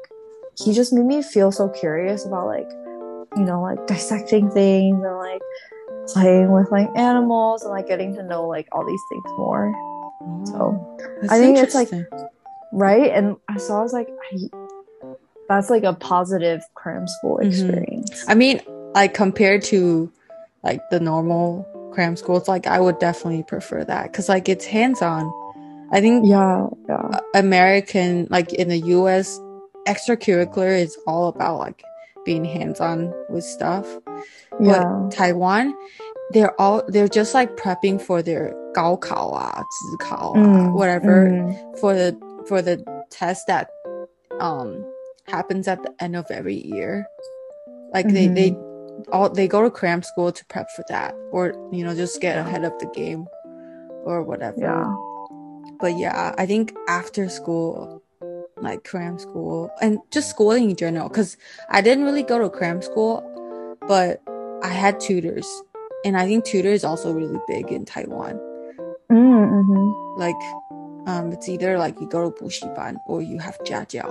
[0.64, 2.68] he just made me feel so curious about like
[3.36, 5.42] you know like dissecting things and like
[6.08, 9.72] playing with like animals and like getting to know like all these things more.
[10.46, 11.90] So That's I think it's, like,
[12.72, 14.36] right, and I so I was like, I,
[15.49, 17.47] that's like a positive cram school Mhm.
[17.47, 18.25] experience.
[18.27, 18.61] I mean,
[18.93, 20.11] like compared to
[20.63, 25.01] like the normal cram schools, like I would definitely prefer that because like it's hands
[25.01, 25.31] on.
[25.91, 27.19] I think yeah, yeah.
[27.33, 29.39] American, like in the US,
[29.87, 31.81] extracurricular is all about like
[32.25, 33.87] being hands on with stuff.
[34.59, 34.83] Yeah.
[34.83, 35.73] But Taiwan,
[36.31, 41.77] they're all they're just like prepping for their 高考啊,自考啊, Mm, whatever mm.
[41.79, 42.15] for the
[42.47, 43.69] for the test that
[44.41, 44.83] um
[45.31, 47.05] happens at the end of every year.
[47.93, 48.55] Like they they
[49.11, 52.37] all they go to cram school to prep for that, or you know just get
[52.37, 53.27] ahead of the game,
[54.03, 54.59] or whatever.
[54.59, 54.95] Yeah.
[55.79, 58.01] But yeah, I think after school,
[58.57, 61.37] like cram school and just schooling in general, because
[61.69, 63.23] I didn't really go to cram school,
[63.87, 64.21] but
[64.63, 65.47] I had tutors,
[66.03, 68.39] and I think tutor is also really big in Taiwan.
[69.11, 70.19] Mm-hmm.
[70.19, 70.35] Like,
[71.07, 74.03] um, it's either like you go to 补习班 or you have 家教,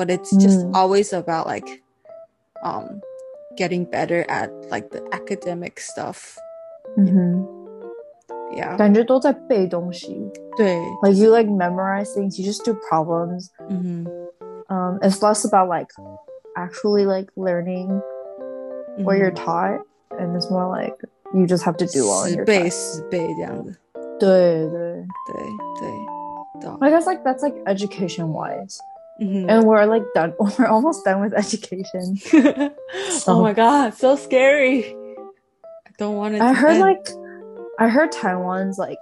[0.00, 0.74] but it's just Mm.
[0.74, 1.66] always about like,
[2.64, 3.00] um,
[3.56, 6.36] getting better at like the academic stuff.
[6.96, 7.46] 嗯哼，
[8.56, 8.76] Yeah.
[8.76, 10.30] 感觉都在背东西。
[10.56, 13.50] 对， Like you like memorize things, you just do problems.
[13.68, 14.06] 嗯
[14.68, 15.88] Um, it's less about like
[16.56, 17.88] actually like learning
[18.98, 19.80] 哼 what you're 嗯哼 taught,
[20.18, 20.94] and it's more like
[21.34, 22.96] you just have to do well in 十 your 倍 test.
[22.96, 23.74] 十倍这样子，
[24.18, 25.06] 对对。
[25.26, 25.34] 对
[25.80, 28.78] 对，懂 I guess like that's like education wise,
[29.19, 29.49] Mm-hmm.
[29.49, 30.33] and we're like done.
[30.39, 32.17] We're almost done with education.
[32.17, 32.73] So,
[33.27, 34.85] oh my god so scary.
[34.85, 36.81] I don't want to i heard end.
[36.81, 37.09] like
[37.77, 38.97] i heard taiwan's like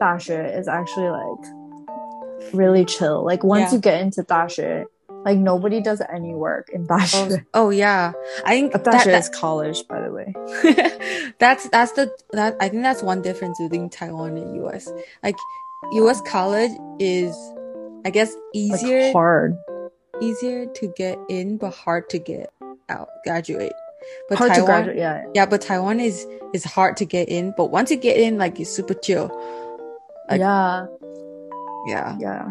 [0.00, 3.24] dasha is actually like really chill.
[3.24, 3.76] Like once yeah.
[3.76, 4.86] you get into dasha
[5.24, 8.12] like nobody does any work in dasha oh, oh yeah.
[8.44, 10.34] I think dasha that, that, is college by the way.
[11.38, 14.90] that's that's the that i think that's one difference between taiwan and us
[15.22, 15.36] like
[15.92, 17.36] us college is
[18.05, 19.57] I guess Like easier hard,
[20.21, 22.49] easier to get in but hard to get
[22.89, 23.73] out graduate.
[24.29, 24.97] But hard Taiwan to graduate.
[24.97, 28.37] Yeah, yeah, but Taiwan is is hard to get in, but once you get in
[28.37, 29.31] like it's super chill.
[30.29, 30.85] Like- yeah,
[31.87, 32.17] Yeah.
[32.19, 32.45] yeah.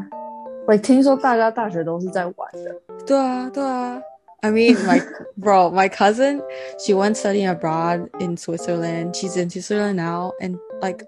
[0.66, 2.75] Like 听说大家大学都是在玩的。
[3.07, 4.03] 对啊，对啊。
[4.43, 5.07] I mean, like,
[5.39, 6.43] bro, my cousin,
[6.79, 9.14] she went studying abroad in Switzerland.
[9.16, 11.03] She's in Switzerland now, and like,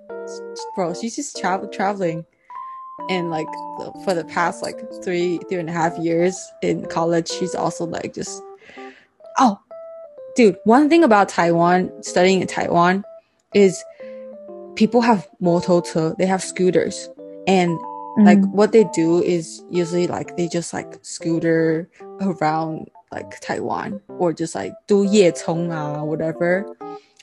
[0.75, 2.25] bro, she's just travel traveling,
[3.10, 3.48] and like
[4.04, 8.14] for the past like three three and a half years in college she's also like
[8.14, 8.42] just
[9.40, 9.60] oh
[10.36, 13.04] dude one thing about taiwan studying in taiwan
[13.54, 13.84] is
[14.76, 17.10] people have motor they have scooters
[17.48, 18.26] and mm-hmm.
[18.26, 21.90] like what they do is usually like they just like scooter
[22.22, 26.66] around like taiwan or just like do ye chong ah, whatever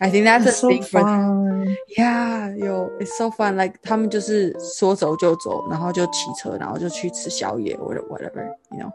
[0.02, 1.78] I think that's That's a so thing for fun.
[1.98, 3.56] yeah, yo, it's so fun.
[3.56, 8.91] Like 他们就是说走就走，然后就骑车，然后就去吃宵夜 or whatever, you know.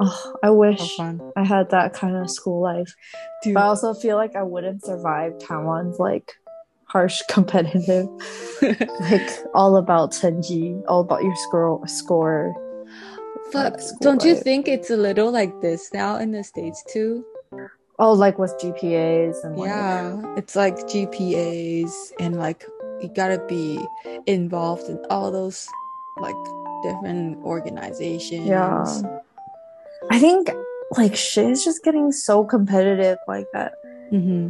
[0.00, 1.20] Oh, I So wish fun.
[1.36, 2.92] I had that kind of school life.
[3.42, 3.54] Dude.
[3.54, 6.32] But I also feel like I wouldn't survive Taiwan's like
[6.86, 8.08] harsh competitive,
[9.00, 12.52] like all about 成绩, all about your score score.
[13.52, 14.42] but like, school don't you life.
[14.42, 17.24] think it's a little like this now in the States too?
[17.99, 22.65] Oh, like with GPAs and like, Yeah, it's like GPAs and like
[23.01, 23.85] you gotta be
[24.25, 25.67] involved in all those
[26.17, 26.35] like
[26.83, 28.47] different organizations.
[28.47, 28.83] Yeah.
[30.09, 30.49] I think
[30.97, 33.73] like shit is just getting so competitive like that.
[34.11, 34.49] hmm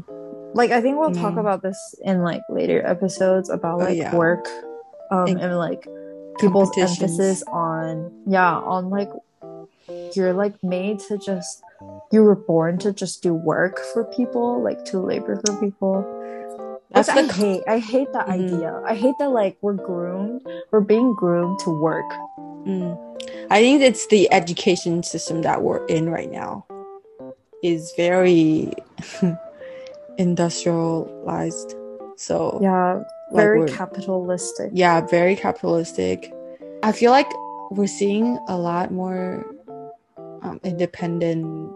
[0.53, 1.39] Like I think we'll talk Mm.
[1.41, 4.15] about this in like later episodes about Oh, like yeah.
[4.15, 4.45] work
[5.11, 5.83] um And and, like
[6.39, 9.09] people's emphasis on yeah, on like
[10.15, 11.63] you're like made to just
[12.11, 16.05] you were born to just do work for people, like to labor for people.
[16.91, 17.63] That's Which I hate.
[17.67, 18.31] I hate that Mhm.
[18.55, 18.81] idea.
[18.85, 20.41] I hate that like we're groomed,
[20.71, 22.09] we're being groomed to work.
[22.65, 22.97] Mm.
[23.51, 26.65] I think it's the education system that we're in right now
[27.61, 28.73] is very
[30.17, 31.75] industrialized.
[32.15, 33.03] So Yeah,
[33.33, 34.71] very we're- capitalistic.
[34.73, 36.33] yeah, very capitalistic.
[36.83, 37.29] I feel like
[37.71, 39.45] we're seeing a lot more
[40.41, 41.71] um, independent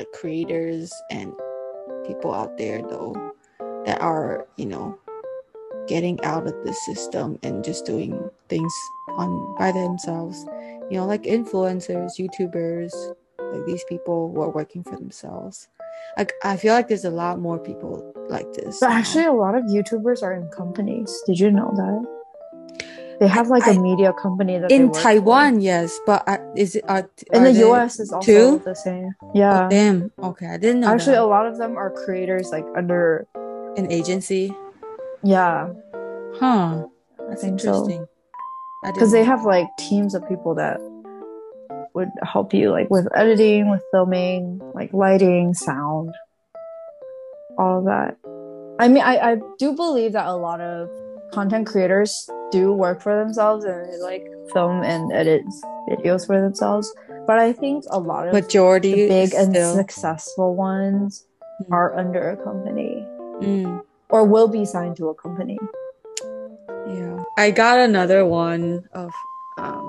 [0.00, 1.32] like creators and
[2.06, 3.14] people out there though
[3.84, 4.98] that are you know
[5.86, 8.12] getting out of the system and just doing
[8.48, 8.72] things
[9.18, 10.46] on by themselves
[10.90, 12.92] you know like influencers youtubers
[13.52, 15.68] like these people who are working for themselves
[16.16, 17.94] like i feel like there's a lot more people
[18.30, 18.96] like this But now.
[18.96, 21.10] actually, a lot of YouTubers are in companies.
[21.26, 22.19] Did you know that?
[23.20, 25.02] They have like a I- media company that in work for.
[25.02, 27.02] Taiwan, yes, but uh, is it uh,
[27.32, 28.62] In are the US is also too?
[28.64, 29.14] the same.
[29.22, 29.68] Oh, Yeah.
[29.68, 30.10] damn.
[30.22, 30.88] Okay, I didn't know.
[30.88, 33.26] Actually, a lot of them are creators like under
[33.76, 34.56] an agency,
[35.22, 35.68] yeah,
[36.40, 36.84] huh?
[37.28, 37.68] That's think so.
[37.68, 38.06] interesting.
[38.82, 40.80] Because didn't they have like teams of people that
[41.94, 46.14] would help you like with editing, with filming, like lighting, sound,
[47.58, 48.16] all of that.
[48.80, 50.88] I mean, I, I do believe that a lot of
[51.32, 55.42] content creators do work for themselves and they, like film and edit
[55.88, 56.92] videos for themselves.
[57.26, 59.74] But I think a lot of majority the big and still.
[59.76, 61.26] successful ones
[61.62, 61.72] Mm.
[61.72, 63.04] are under a company
[63.40, 65.58] Mm, or will be signed to a company.
[66.86, 69.12] yeah, I got another one of
[69.58, 69.86] um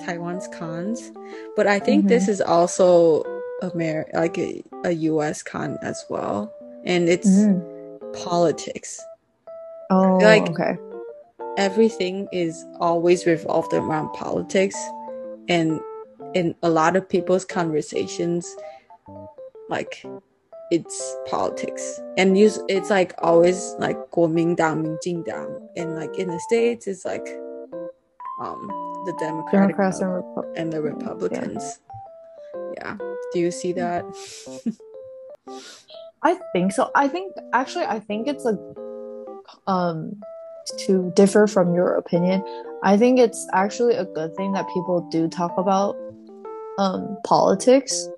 [0.00, 1.12] Taiwan's cons,
[1.54, 2.08] but I think Mm-hmm.
[2.08, 3.22] this is also
[3.62, 6.52] Amer like a, a US con as well.
[6.84, 7.60] And it's Mhm.
[8.24, 9.00] politics.
[9.90, 10.76] Oh, like, okay.
[11.56, 14.76] Everything is always revolved around politics,
[15.48, 15.80] and
[16.34, 18.54] in a lot of people's conversations,
[19.68, 20.04] like
[20.70, 26.86] it's politics, and you, it's like always like Kuomintang, Minjindang, and like in the states,
[26.86, 27.26] it's like
[28.40, 28.68] um
[29.06, 31.78] the Democratic Democrats and, Repu- and, the Republicans.
[32.74, 32.96] Yeah.
[33.00, 33.14] yeah.
[33.32, 34.04] Do you see that?
[36.22, 36.90] I think so.
[36.94, 38.58] I think actually, I think it's a
[39.66, 40.20] um
[40.78, 42.42] to differ from your opinion.
[42.82, 45.96] I think it's actually a good thing that people do talk about
[46.78, 48.08] um politics,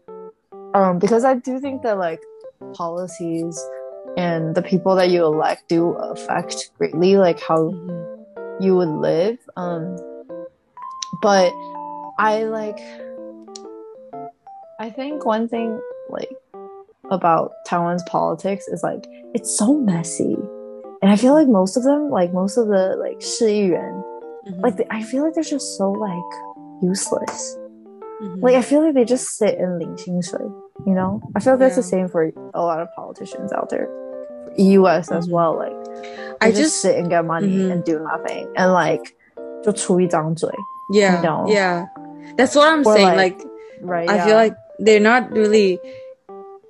[0.75, 2.21] um because I do think that like
[2.75, 3.59] policies
[4.17, 7.71] and the people that you elect do affect greatly like how
[8.61, 9.39] you would live.
[9.57, 9.97] Um,
[11.23, 11.53] but
[12.19, 12.79] I like,
[14.81, 15.81] I think one thing
[16.11, 16.31] like
[17.11, 20.37] about Taiwan's politics is like it's so messy,
[21.02, 23.82] and I feel like most of them, like most of the like 市议员,
[24.46, 24.62] Mhm.
[24.62, 26.24] like they, I feel like they're just so like
[26.82, 27.58] useless.
[28.22, 28.41] Mhm.
[28.41, 30.39] Like I feel like they just sit and 领薪水,
[30.86, 31.22] you know?
[31.36, 32.06] I feel like that's the Yeah.
[32.06, 32.24] same for
[32.54, 33.88] a lot of politicians out there.
[34.58, 35.32] US as Mhm.
[35.32, 35.74] well, like
[36.41, 37.72] I they just, just sit and get money Mhm.
[37.72, 39.02] and do nothing and like
[39.64, 40.50] 就出一张嘴,
[40.91, 41.46] yeah, know.
[41.48, 41.88] yeah.
[42.38, 43.16] That's what I'm Or saying.
[43.16, 43.48] like- Like,
[43.82, 44.10] right?
[44.10, 44.26] I yeah.
[44.26, 45.80] feel like they're not really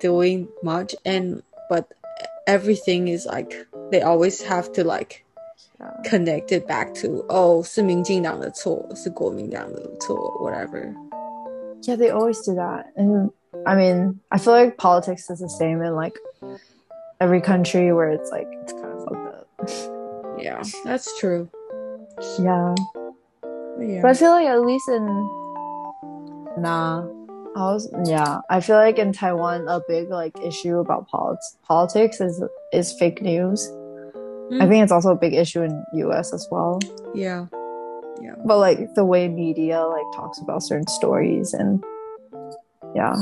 [0.00, 1.86] doing much, and but
[2.46, 3.52] everything is like
[3.90, 5.24] they always have to like
[5.80, 5.90] Yeah.
[6.04, 10.94] connect it back to oh 是民进党的错，是国民党的错，whatever.
[11.82, 12.86] Yeah, they always do that.
[12.96, 13.30] And
[13.66, 16.14] I mean, I feel like politics is the same in like
[17.20, 20.38] every country where it's like it's kind of fucked up.
[20.38, 21.48] Yeah, that's true.
[22.38, 22.74] Yeah.
[23.80, 24.00] Yeah.
[24.00, 25.06] But I feel like at least in
[26.58, 27.04] nah.
[27.56, 28.40] I was yeah.
[28.48, 33.20] I feel like in Taiwan a big like issue about polit- politics is is fake
[33.22, 33.68] news.
[34.51, 34.69] I Mm.
[34.69, 36.79] think it's also a big issue in US as well.
[37.13, 37.45] yeah,
[38.21, 38.35] yeah.
[38.45, 41.83] But like the way media like talks about certain stories and
[42.95, 43.15] yeah,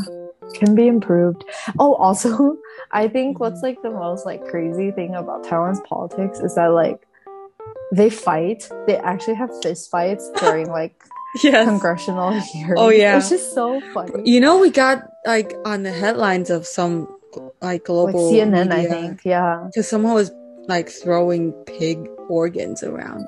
[0.56, 1.44] can be improved.
[1.80, 2.58] Oh, also,
[2.92, 7.00] I think what's like the most like crazy thing about Taiwan's politics is that like
[7.94, 8.70] they fight.
[8.88, 10.96] They actually have fist fights during like
[11.44, 11.68] Yes.
[11.68, 12.80] congressional hearings.
[12.80, 13.18] Oh, yeah.
[13.18, 14.24] it's just so funny.
[14.24, 17.08] You know, we got like on the headlines of some
[17.62, 19.22] like Like global CNN, I think.
[19.26, 20.32] Yeah, because someone was
[20.69, 21.99] like throwing pig
[22.29, 23.27] organs around.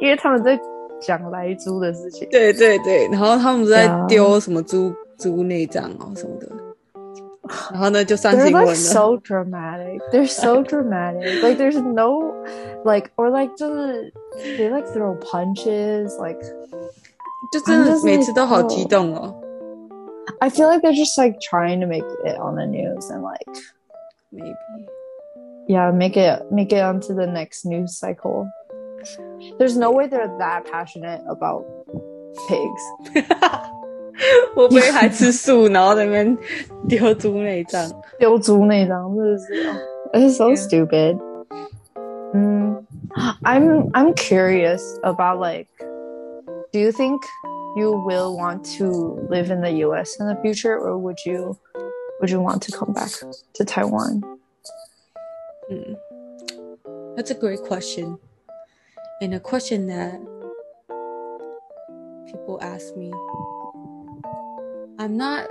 [0.00, 0.58] 因为他们在
[1.00, 2.28] 讲来猪的事情。
[2.30, 4.06] 对对对，然后他们在 Yeah.
[4.06, 6.48] 丢什么猪猪内脏哦什么的，
[7.72, 8.74] 然后呢就上 They're 新闻 like 了。
[8.74, 10.00] so dramatic.
[10.12, 11.42] They're so dramatic.
[11.42, 12.32] Like there's no
[12.84, 14.12] like or like 就是
[14.56, 16.16] they like throw punches.
[16.22, 16.40] Like
[17.52, 19.34] 就真 I'm 的 just 每 like, 次都好激动哦。
[20.40, 23.46] I feel like they're just like trying to make it on the news and like
[24.30, 24.54] Maybe.
[25.70, 28.46] yeah, make it make it onto the next news cycle.
[29.58, 31.64] There's no way they're that passionate about
[32.48, 32.82] pigs.
[34.54, 36.36] 会不会还吃素，然后在那边
[36.88, 37.90] 丢猪内脏？
[38.18, 39.72] 丢猪那张真的是
[40.14, 40.56] It's so Yeah.
[40.56, 41.18] stupid.
[42.32, 42.86] Mm,
[43.44, 45.68] I'm I'm curious about like
[46.72, 47.20] do you think
[47.76, 51.56] you will want to live in the US in the future or would you
[52.20, 53.10] would you want to come back
[53.54, 54.22] to Taiwan?
[55.71, 55.93] Hmm.
[57.15, 58.19] That's a great question.
[59.21, 60.19] And a question that
[62.25, 63.13] people ask me.
[64.99, 65.49] I'm not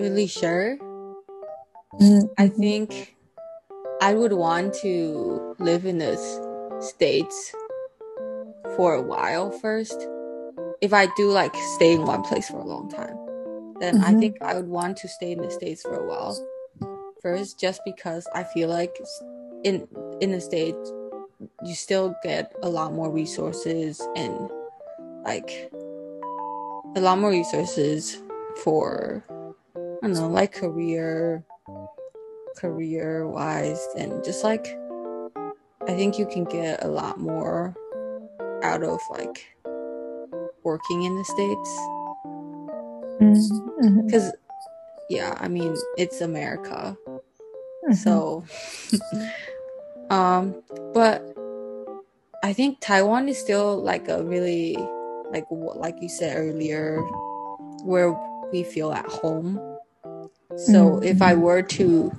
[0.00, 0.76] really sure.
[2.00, 3.16] Mm, I think
[4.00, 6.16] I would want to live in the
[6.80, 7.52] States
[8.76, 10.08] for a while first.
[10.80, 13.16] If I do like stay in one place for a long time,
[13.80, 14.20] then I Mhm.
[14.20, 16.36] think I would want to stay in the States for a while
[17.26, 18.94] first, just because I feel like
[19.64, 19.88] in
[20.20, 20.92] in the States
[21.64, 24.48] you still get a lot more resources and
[25.24, 25.50] like
[26.94, 28.22] a lot more resources
[28.62, 29.24] for
[29.74, 31.42] I don't know, like career
[32.56, 34.64] career wise and just like
[35.88, 37.74] I think you can get a lot more
[38.62, 39.38] out of like
[40.62, 41.72] working in the states
[43.18, 43.34] mm,
[43.82, 44.30] mhm, cuz
[45.08, 46.96] yeah, I mean, it's America.
[47.88, 47.94] Mhm.
[47.94, 48.44] So
[50.10, 50.54] um
[50.94, 51.22] but
[52.42, 54.76] I think Taiwan is still like a really
[55.32, 57.02] like like you said earlier
[57.82, 58.14] where
[58.52, 59.58] we feel at home.
[60.56, 62.12] So Mm, if I were to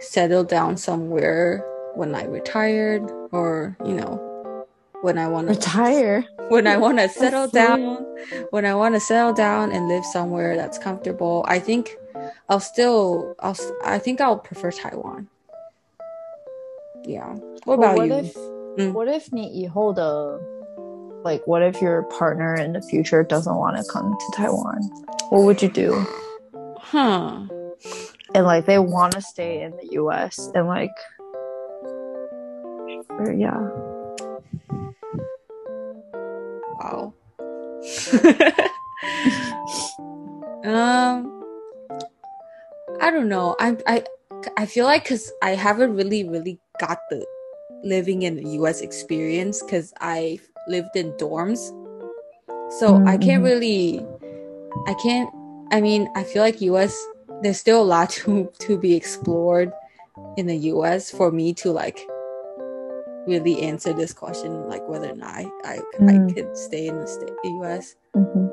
[0.00, 4.66] settle down somewhere when I retired or, you know,
[5.02, 6.24] when I want to retire.
[6.48, 8.04] when I want to settle down,
[8.50, 11.96] when I want to settle down and live somewhere that's comfortable, I think
[12.49, 15.27] I'll still, I'll, s- I think I'll prefer Taiwan.
[17.05, 17.33] Yeah.
[17.65, 18.13] What But about what you?
[18.15, 18.35] if
[18.77, 18.91] Mm.
[18.91, 20.37] what if 你以后的
[21.23, 24.79] like what if your partner in the future doesn't want to come to Taiwan?
[25.29, 25.95] What would you do?
[26.77, 27.47] huh.
[28.33, 30.91] And like they want to stay in the US and like
[33.17, 33.55] or, yeah.
[36.81, 37.13] Wow.
[40.65, 41.38] um,
[43.00, 43.56] I don't know.
[43.58, 44.04] I I
[44.56, 47.24] I feel like because I haven't really really got the
[47.82, 48.80] living in the U.S.
[48.80, 50.38] experience because I
[50.68, 51.58] lived in dorms,
[52.78, 53.44] so I can't Mhm.
[53.44, 54.06] really.
[54.86, 55.30] I can't.
[55.72, 56.94] I mean, I feel like U.S.
[57.42, 59.72] There's still a lot to to be explored
[60.36, 61.10] in the U.S.
[61.10, 62.06] for me to like
[63.26, 65.74] really answer this question, like whether or not I I,
[66.06, 66.34] I Mm.
[66.34, 67.96] could stay in the state, U.S.
[68.16, 68.50] Mhm.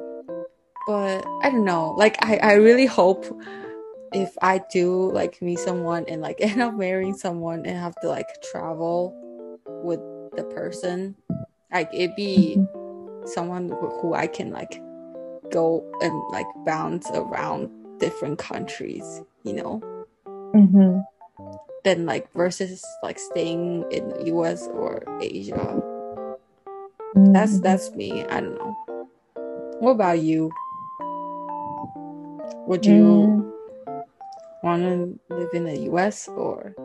[0.88, 1.94] But I don't know.
[1.98, 3.26] Like I, I really hope
[4.14, 8.08] if I do like meet someone and like end up marrying someone and have to
[8.08, 9.14] like travel
[9.84, 10.00] with
[10.36, 11.16] the person,
[11.72, 12.60] like it be
[13.26, 13.70] someone
[14.02, 14.82] who I can like
[15.52, 19.04] go and like bounce around different countries,
[19.44, 19.82] you know,
[20.56, 21.04] Mhm.
[21.84, 25.82] than like versus like staying in the US or Asia.
[27.16, 27.64] That's Mhm.
[27.64, 28.24] that's me.
[28.26, 28.76] I don't know.
[29.80, 30.52] What about you?
[32.68, 33.47] Would you Mm.
[34.68, 36.76] Want to live in the US or?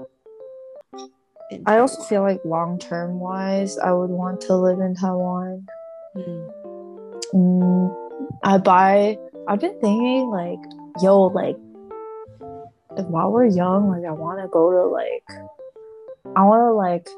[1.66, 5.66] I also feel like long term wise, I would want to live in Taiwan.
[6.14, 6.48] Hmm.
[7.34, 8.10] Mm,
[8.44, 9.18] I buy.
[9.48, 10.58] I've been thinking like,
[11.02, 11.56] yo, like,
[12.96, 15.24] if while we're young, like, I want to go to like,
[16.36, 17.08] I want to like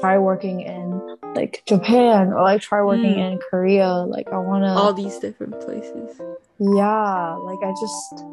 [0.00, 1.00] try working in
[1.34, 3.32] like Japan or like try working Mm.
[3.32, 3.88] in Korea.
[4.06, 4.70] Like, I want to.
[4.70, 6.18] all these different places.
[6.58, 8.24] yeah, like, I just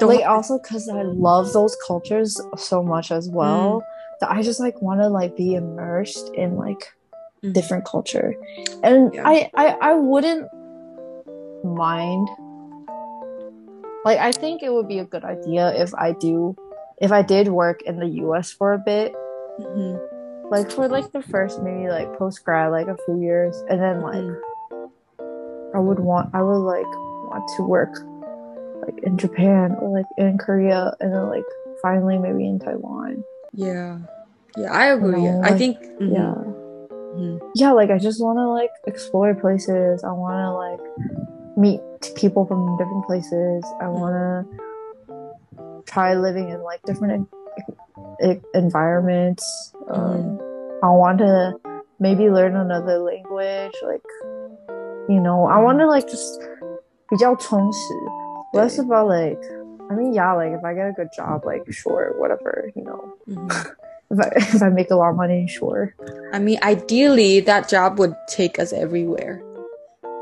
[0.00, 3.82] Don't- like also because I love those cultures so much as well
[4.20, 6.92] that I just like want to like be immersed in like
[7.42, 7.54] Mhm.
[7.54, 8.34] different culture
[8.82, 9.22] and Yeah.
[9.26, 10.44] I, I i wouldn't
[11.64, 12.28] mind
[14.04, 16.54] like i think it would be a good idea if i do
[17.00, 19.14] if i did work in the us for a bit
[19.58, 19.98] Mhm.
[20.50, 24.02] like for like the first maybe like post grad like a few years and then
[24.02, 24.36] like Mhm.
[25.74, 26.92] i would want i would like
[27.30, 27.94] want to work
[28.85, 31.45] like in japan or like in korea and then like
[31.81, 33.23] finally maybe in taiwan
[33.53, 33.99] Yeah,
[34.57, 35.23] yeah, I agree.
[35.23, 36.11] know, I like- think mhm.
[36.13, 36.35] yeah
[37.15, 37.39] Mhm.
[37.55, 40.83] yeah like i just want to like explore places i want to like
[41.57, 41.79] meet
[42.15, 44.31] people from different places i want to
[45.87, 49.45] try living in like different e- e- environments
[49.89, 50.37] um,
[50.83, 51.53] i want to
[51.99, 54.03] maybe learn another language like
[55.07, 56.39] you know i want to like just
[57.07, 57.93] 比较充实
[58.52, 59.38] Less about like
[59.90, 63.14] i mean yeah like if i get a good job like sure whatever you know
[63.28, 63.50] Mhm.
[64.10, 65.94] if i, if I make a lot of money sure
[66.32, 69.42] I mean, ideally, that job would take us everywhere.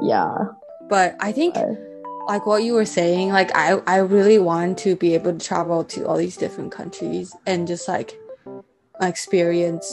[0.01, 0.33] yeah
[0.89, 1.77] But I think, I-
[2.27, 5.85] like what you were saying, like I, I really want to be able to travel
[5.85, 8.17] to all these different countries and just like
[9.03, 9.87] experience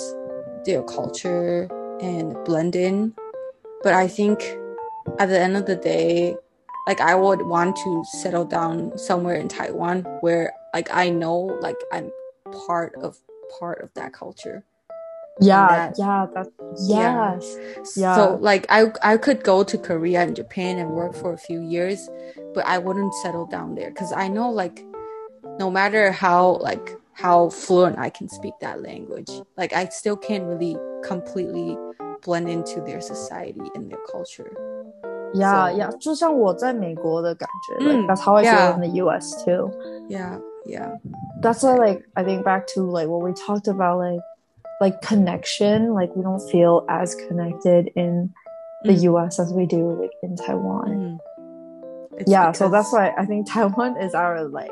[0.66, 1.68] their culture
[2.02, 3.14] and blend in.
[3.84, 4.40] But I think
[5.20, 6.36] at the end of the day,
[6.88, 11.78] like I would want to settle down somewhere in Taiwan where like I know like
[11.92, 12.12] I'm
[12.68, 13.18] part of
[13.60, 14.64] part of that culture.
[15.42, 16.48] yeah that- yeah that
[16.80, 17.36] Yeah.
[17.36, 17.58] yes
[17.98, 18.16] Yeah.
[18.16, 21.60] So like I I could go to Korea and Japan and work for a few
[21.62, 22.00] years,
[22.56, 24.78] but I wouldn't settle down there because I know like
[25.60, 30.44] no matter how like how fluent I can speak that language, like I still can't
[30.46, 31.78] really completely
[32.24, 34.52] blend into their society and their culture.
[35.35, 38.75] Yeah, So- yeah，就像我在美国的感觉、嗯 like that's how I feel yeah.
[38.75, 39.45] in the U.S.
[39.45, 39.71] too.
[40.09, 40.99] Yeah, yeah.
[41.41, 44.21] That's why, like, I think back to like what we talked about, like,
[44.81, 45.95] like connection.
[45.95, 48.31] Like, we don't feel as connected in
[48.85, 49.03] the Mm.
[49.13, 49.39] U.S.
[49.39, 50.89] as we do like in Taiwan.
[50.89, 51.19] Mhm.
[52.19, 54.71] It's Yeah, so that's because- why I think Taiwan is our like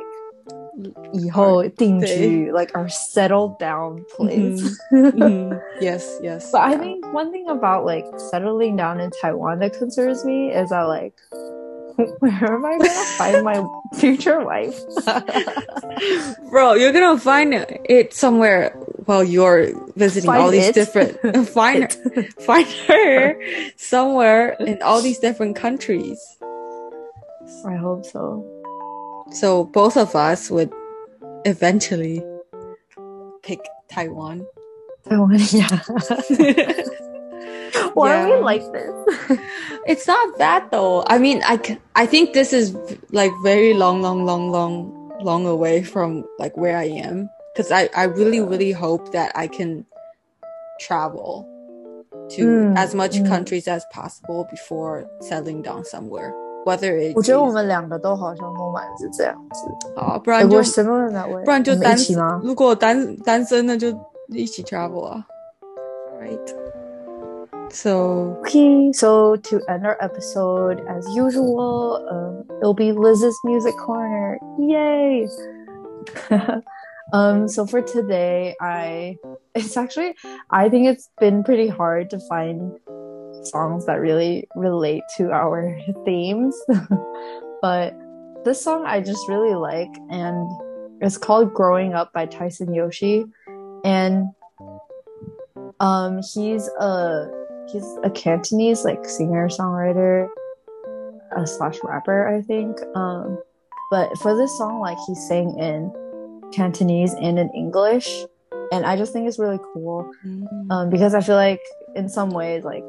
[1.13, 4.79] 以our- 后定居, like our settled down place.
[4.93, 5.61] Mhm.
[5.81, 6.51] Yes, yes.
[6.53, 6.79] But I yeah.
[6.81, 11.15] think one thing about like settling down in Taiwan that concerns me is that like
[12.21, 13.65] where am I gonna find my
[13.99, 14.79] future wife?
[16.51, 18.71] Bro, you're gonna find it somewhere
[19.07, 20.75] while you're visiting Find all these it?
[20.77, 21.19] different
[21.49, 23.37] find her, find her
[23.77, 26.21] somewhere in all these different countries.
[27.67, 28.45] I hope so.
[29.34, 30.72] So both of us would
[31.46, 32.24] eventually
[33.42, 33.60] pick
[33.90, 34.46] Taiwan.
[35.10, 35.68] Taiwan, yeah.
[37.94, 39.40] Why are we like this?
[39.86, 41.04] It's not that though.
[41.08, 42.74] I mean, i think this is
[43.12, 47.30] like very long, long, long, long, long away from like where I am.
[47.58, 49.86] Cause I, I really, really hope that I can
[50.80, 51.50] travel
[52.32, 53.28] to Mm, as much mm.
[53.28, 56.34] countries as possible before settling down somewhere.
[56.65, 59.67] Whether it's 我觉得我们两个都好像都蛮是这样子。
[59.97, 61.45] 啊，不 Like 然就 we're similar in that way。
[61.45, 62.41] 不然就我们单一起吗？
[62.45, 63.89] 如果单单身那就
[64.29, 65.25] 一起 travel 啊。
[66.21, 66.55] Right.
[67.71, 74.39] So Okay, so to end our episode, as usual, um, it'll be Liz's music corner.
[74.59, 75.29] Yay!
[77.13, 79.19] um, so for today, I
[79.55, 80.17] it's actually
[80.51, 82.73] I think it's been pretty hard to find
[83.46, 86.56] songs that really relate to our themes,
[87.62, 87.94] but
[88.44, 90.50] this song I just really like, and
[91.02, 93.26] it's called "Growing Up" by Tyson Yoshi,
[93.84, 94.28] and
[95.80, 97.30] um, he's a
[97.72, 100.28] he's a Cantonese like singer songwriter
[101.36, 102.78] uh, slash rapper, I think.
[102.96, 103.42] Um,
[103.90, 105.92] but for this song, like he sang in
[106.52, 108.26] Cantonese and in English,
[108.72, 110.10] and I just think it's really cool.
[110.26, 111.62] Mm, um, because I feel like
[111.96, 112.84] in some ways, like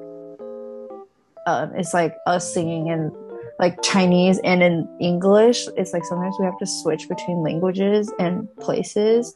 [1.46, 3.12] um, it's like us singing in
[3.60, 5.68] like Chinese and in English.
[5.76, 9.36] It's like sometimes we have to switch between languages and places.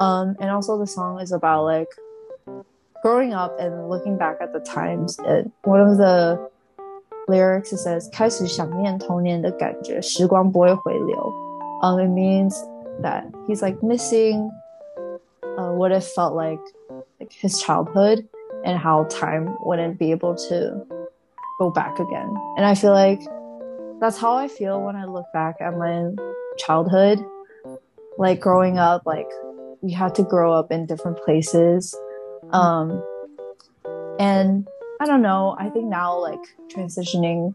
[0.00, 1.88] Um, and also the song is about like
[3.02, 5.18] growing up and looking back at the times.
[5.18, 6.50] And one of the
[7.26, 11.32] lyrics it says 开始想念童年的感觉，时光不会回流。
[11.80, 12.54] Um, it means
[13.00, 14.50] that he's like missing
[15.56, 16.60] uh, what it felt like
[17.18, 18.26] like his childhood
[18.64, 20.86] and how time wouldn't be able to
[21.59, 22.33] go back again.
[22.57, 23.21] And I feel like
[23.99, 26.11] that's how I feel when I look back at my
[26.57, 27.19] childhood.
[28.17, 29.27] Like growing up, like
[29.81, 31.95] we had to grow up in different places.
[32.51, 33.03] Um
[34.19, 34.67] and
[34.99, 36.39] I don't know, I think now like
[36.73, 37.53] transitioning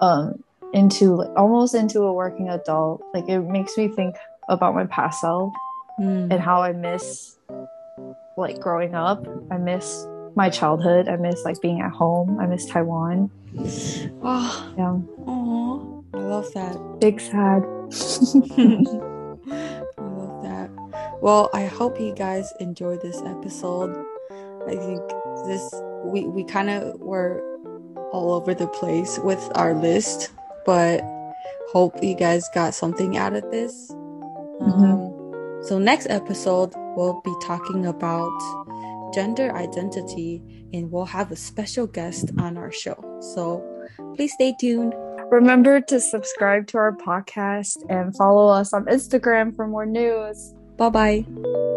[0.00, 4.16] um into like almost into a working adult, like it makes me think
[4.48, 5.52] about my past self
[6.00, 6.30] mm.
[6.30, 7.36] and how I miss
[8.36, 9.26] like growing up.
[9.50, 10.06] I miss
[10.36, 11.08] my childhood.
[11.08, 12.38] I miss like being at home.
[12.38, 13.30] I miss Taiwan.
[14.22, 14.98] Oh, Yeah.
[15.26, 16.76] oh, I love that.
[17.00, 17.62] Big sad.
[19.98, 20.70] I love that.
[21.20, 23.94] Well, I hope you guys enjoyed this episode.
[24.66, 25.02] I think
[25.46, 25.72] this
[26.04, 27.40] we we kind of were
[28.12, 30.32] all over the place with our list,
[30.66, 31.02] but
[31.72, 33.90] hope you guys got something out of this.
[34.60, 38.30] Um, so next episode we'll be talking about
[39.14, 40.42] gender identity
[40.72, 42.96] and we'll have a special guest on our show.
[43.20, 43.62] So
[44.16, 44.94] please stay tuned.
[45.30, 50.54] Remember to subscribe to our podcast and follow us on Instagram for more news.
[50.76, 51.73] Bye bye.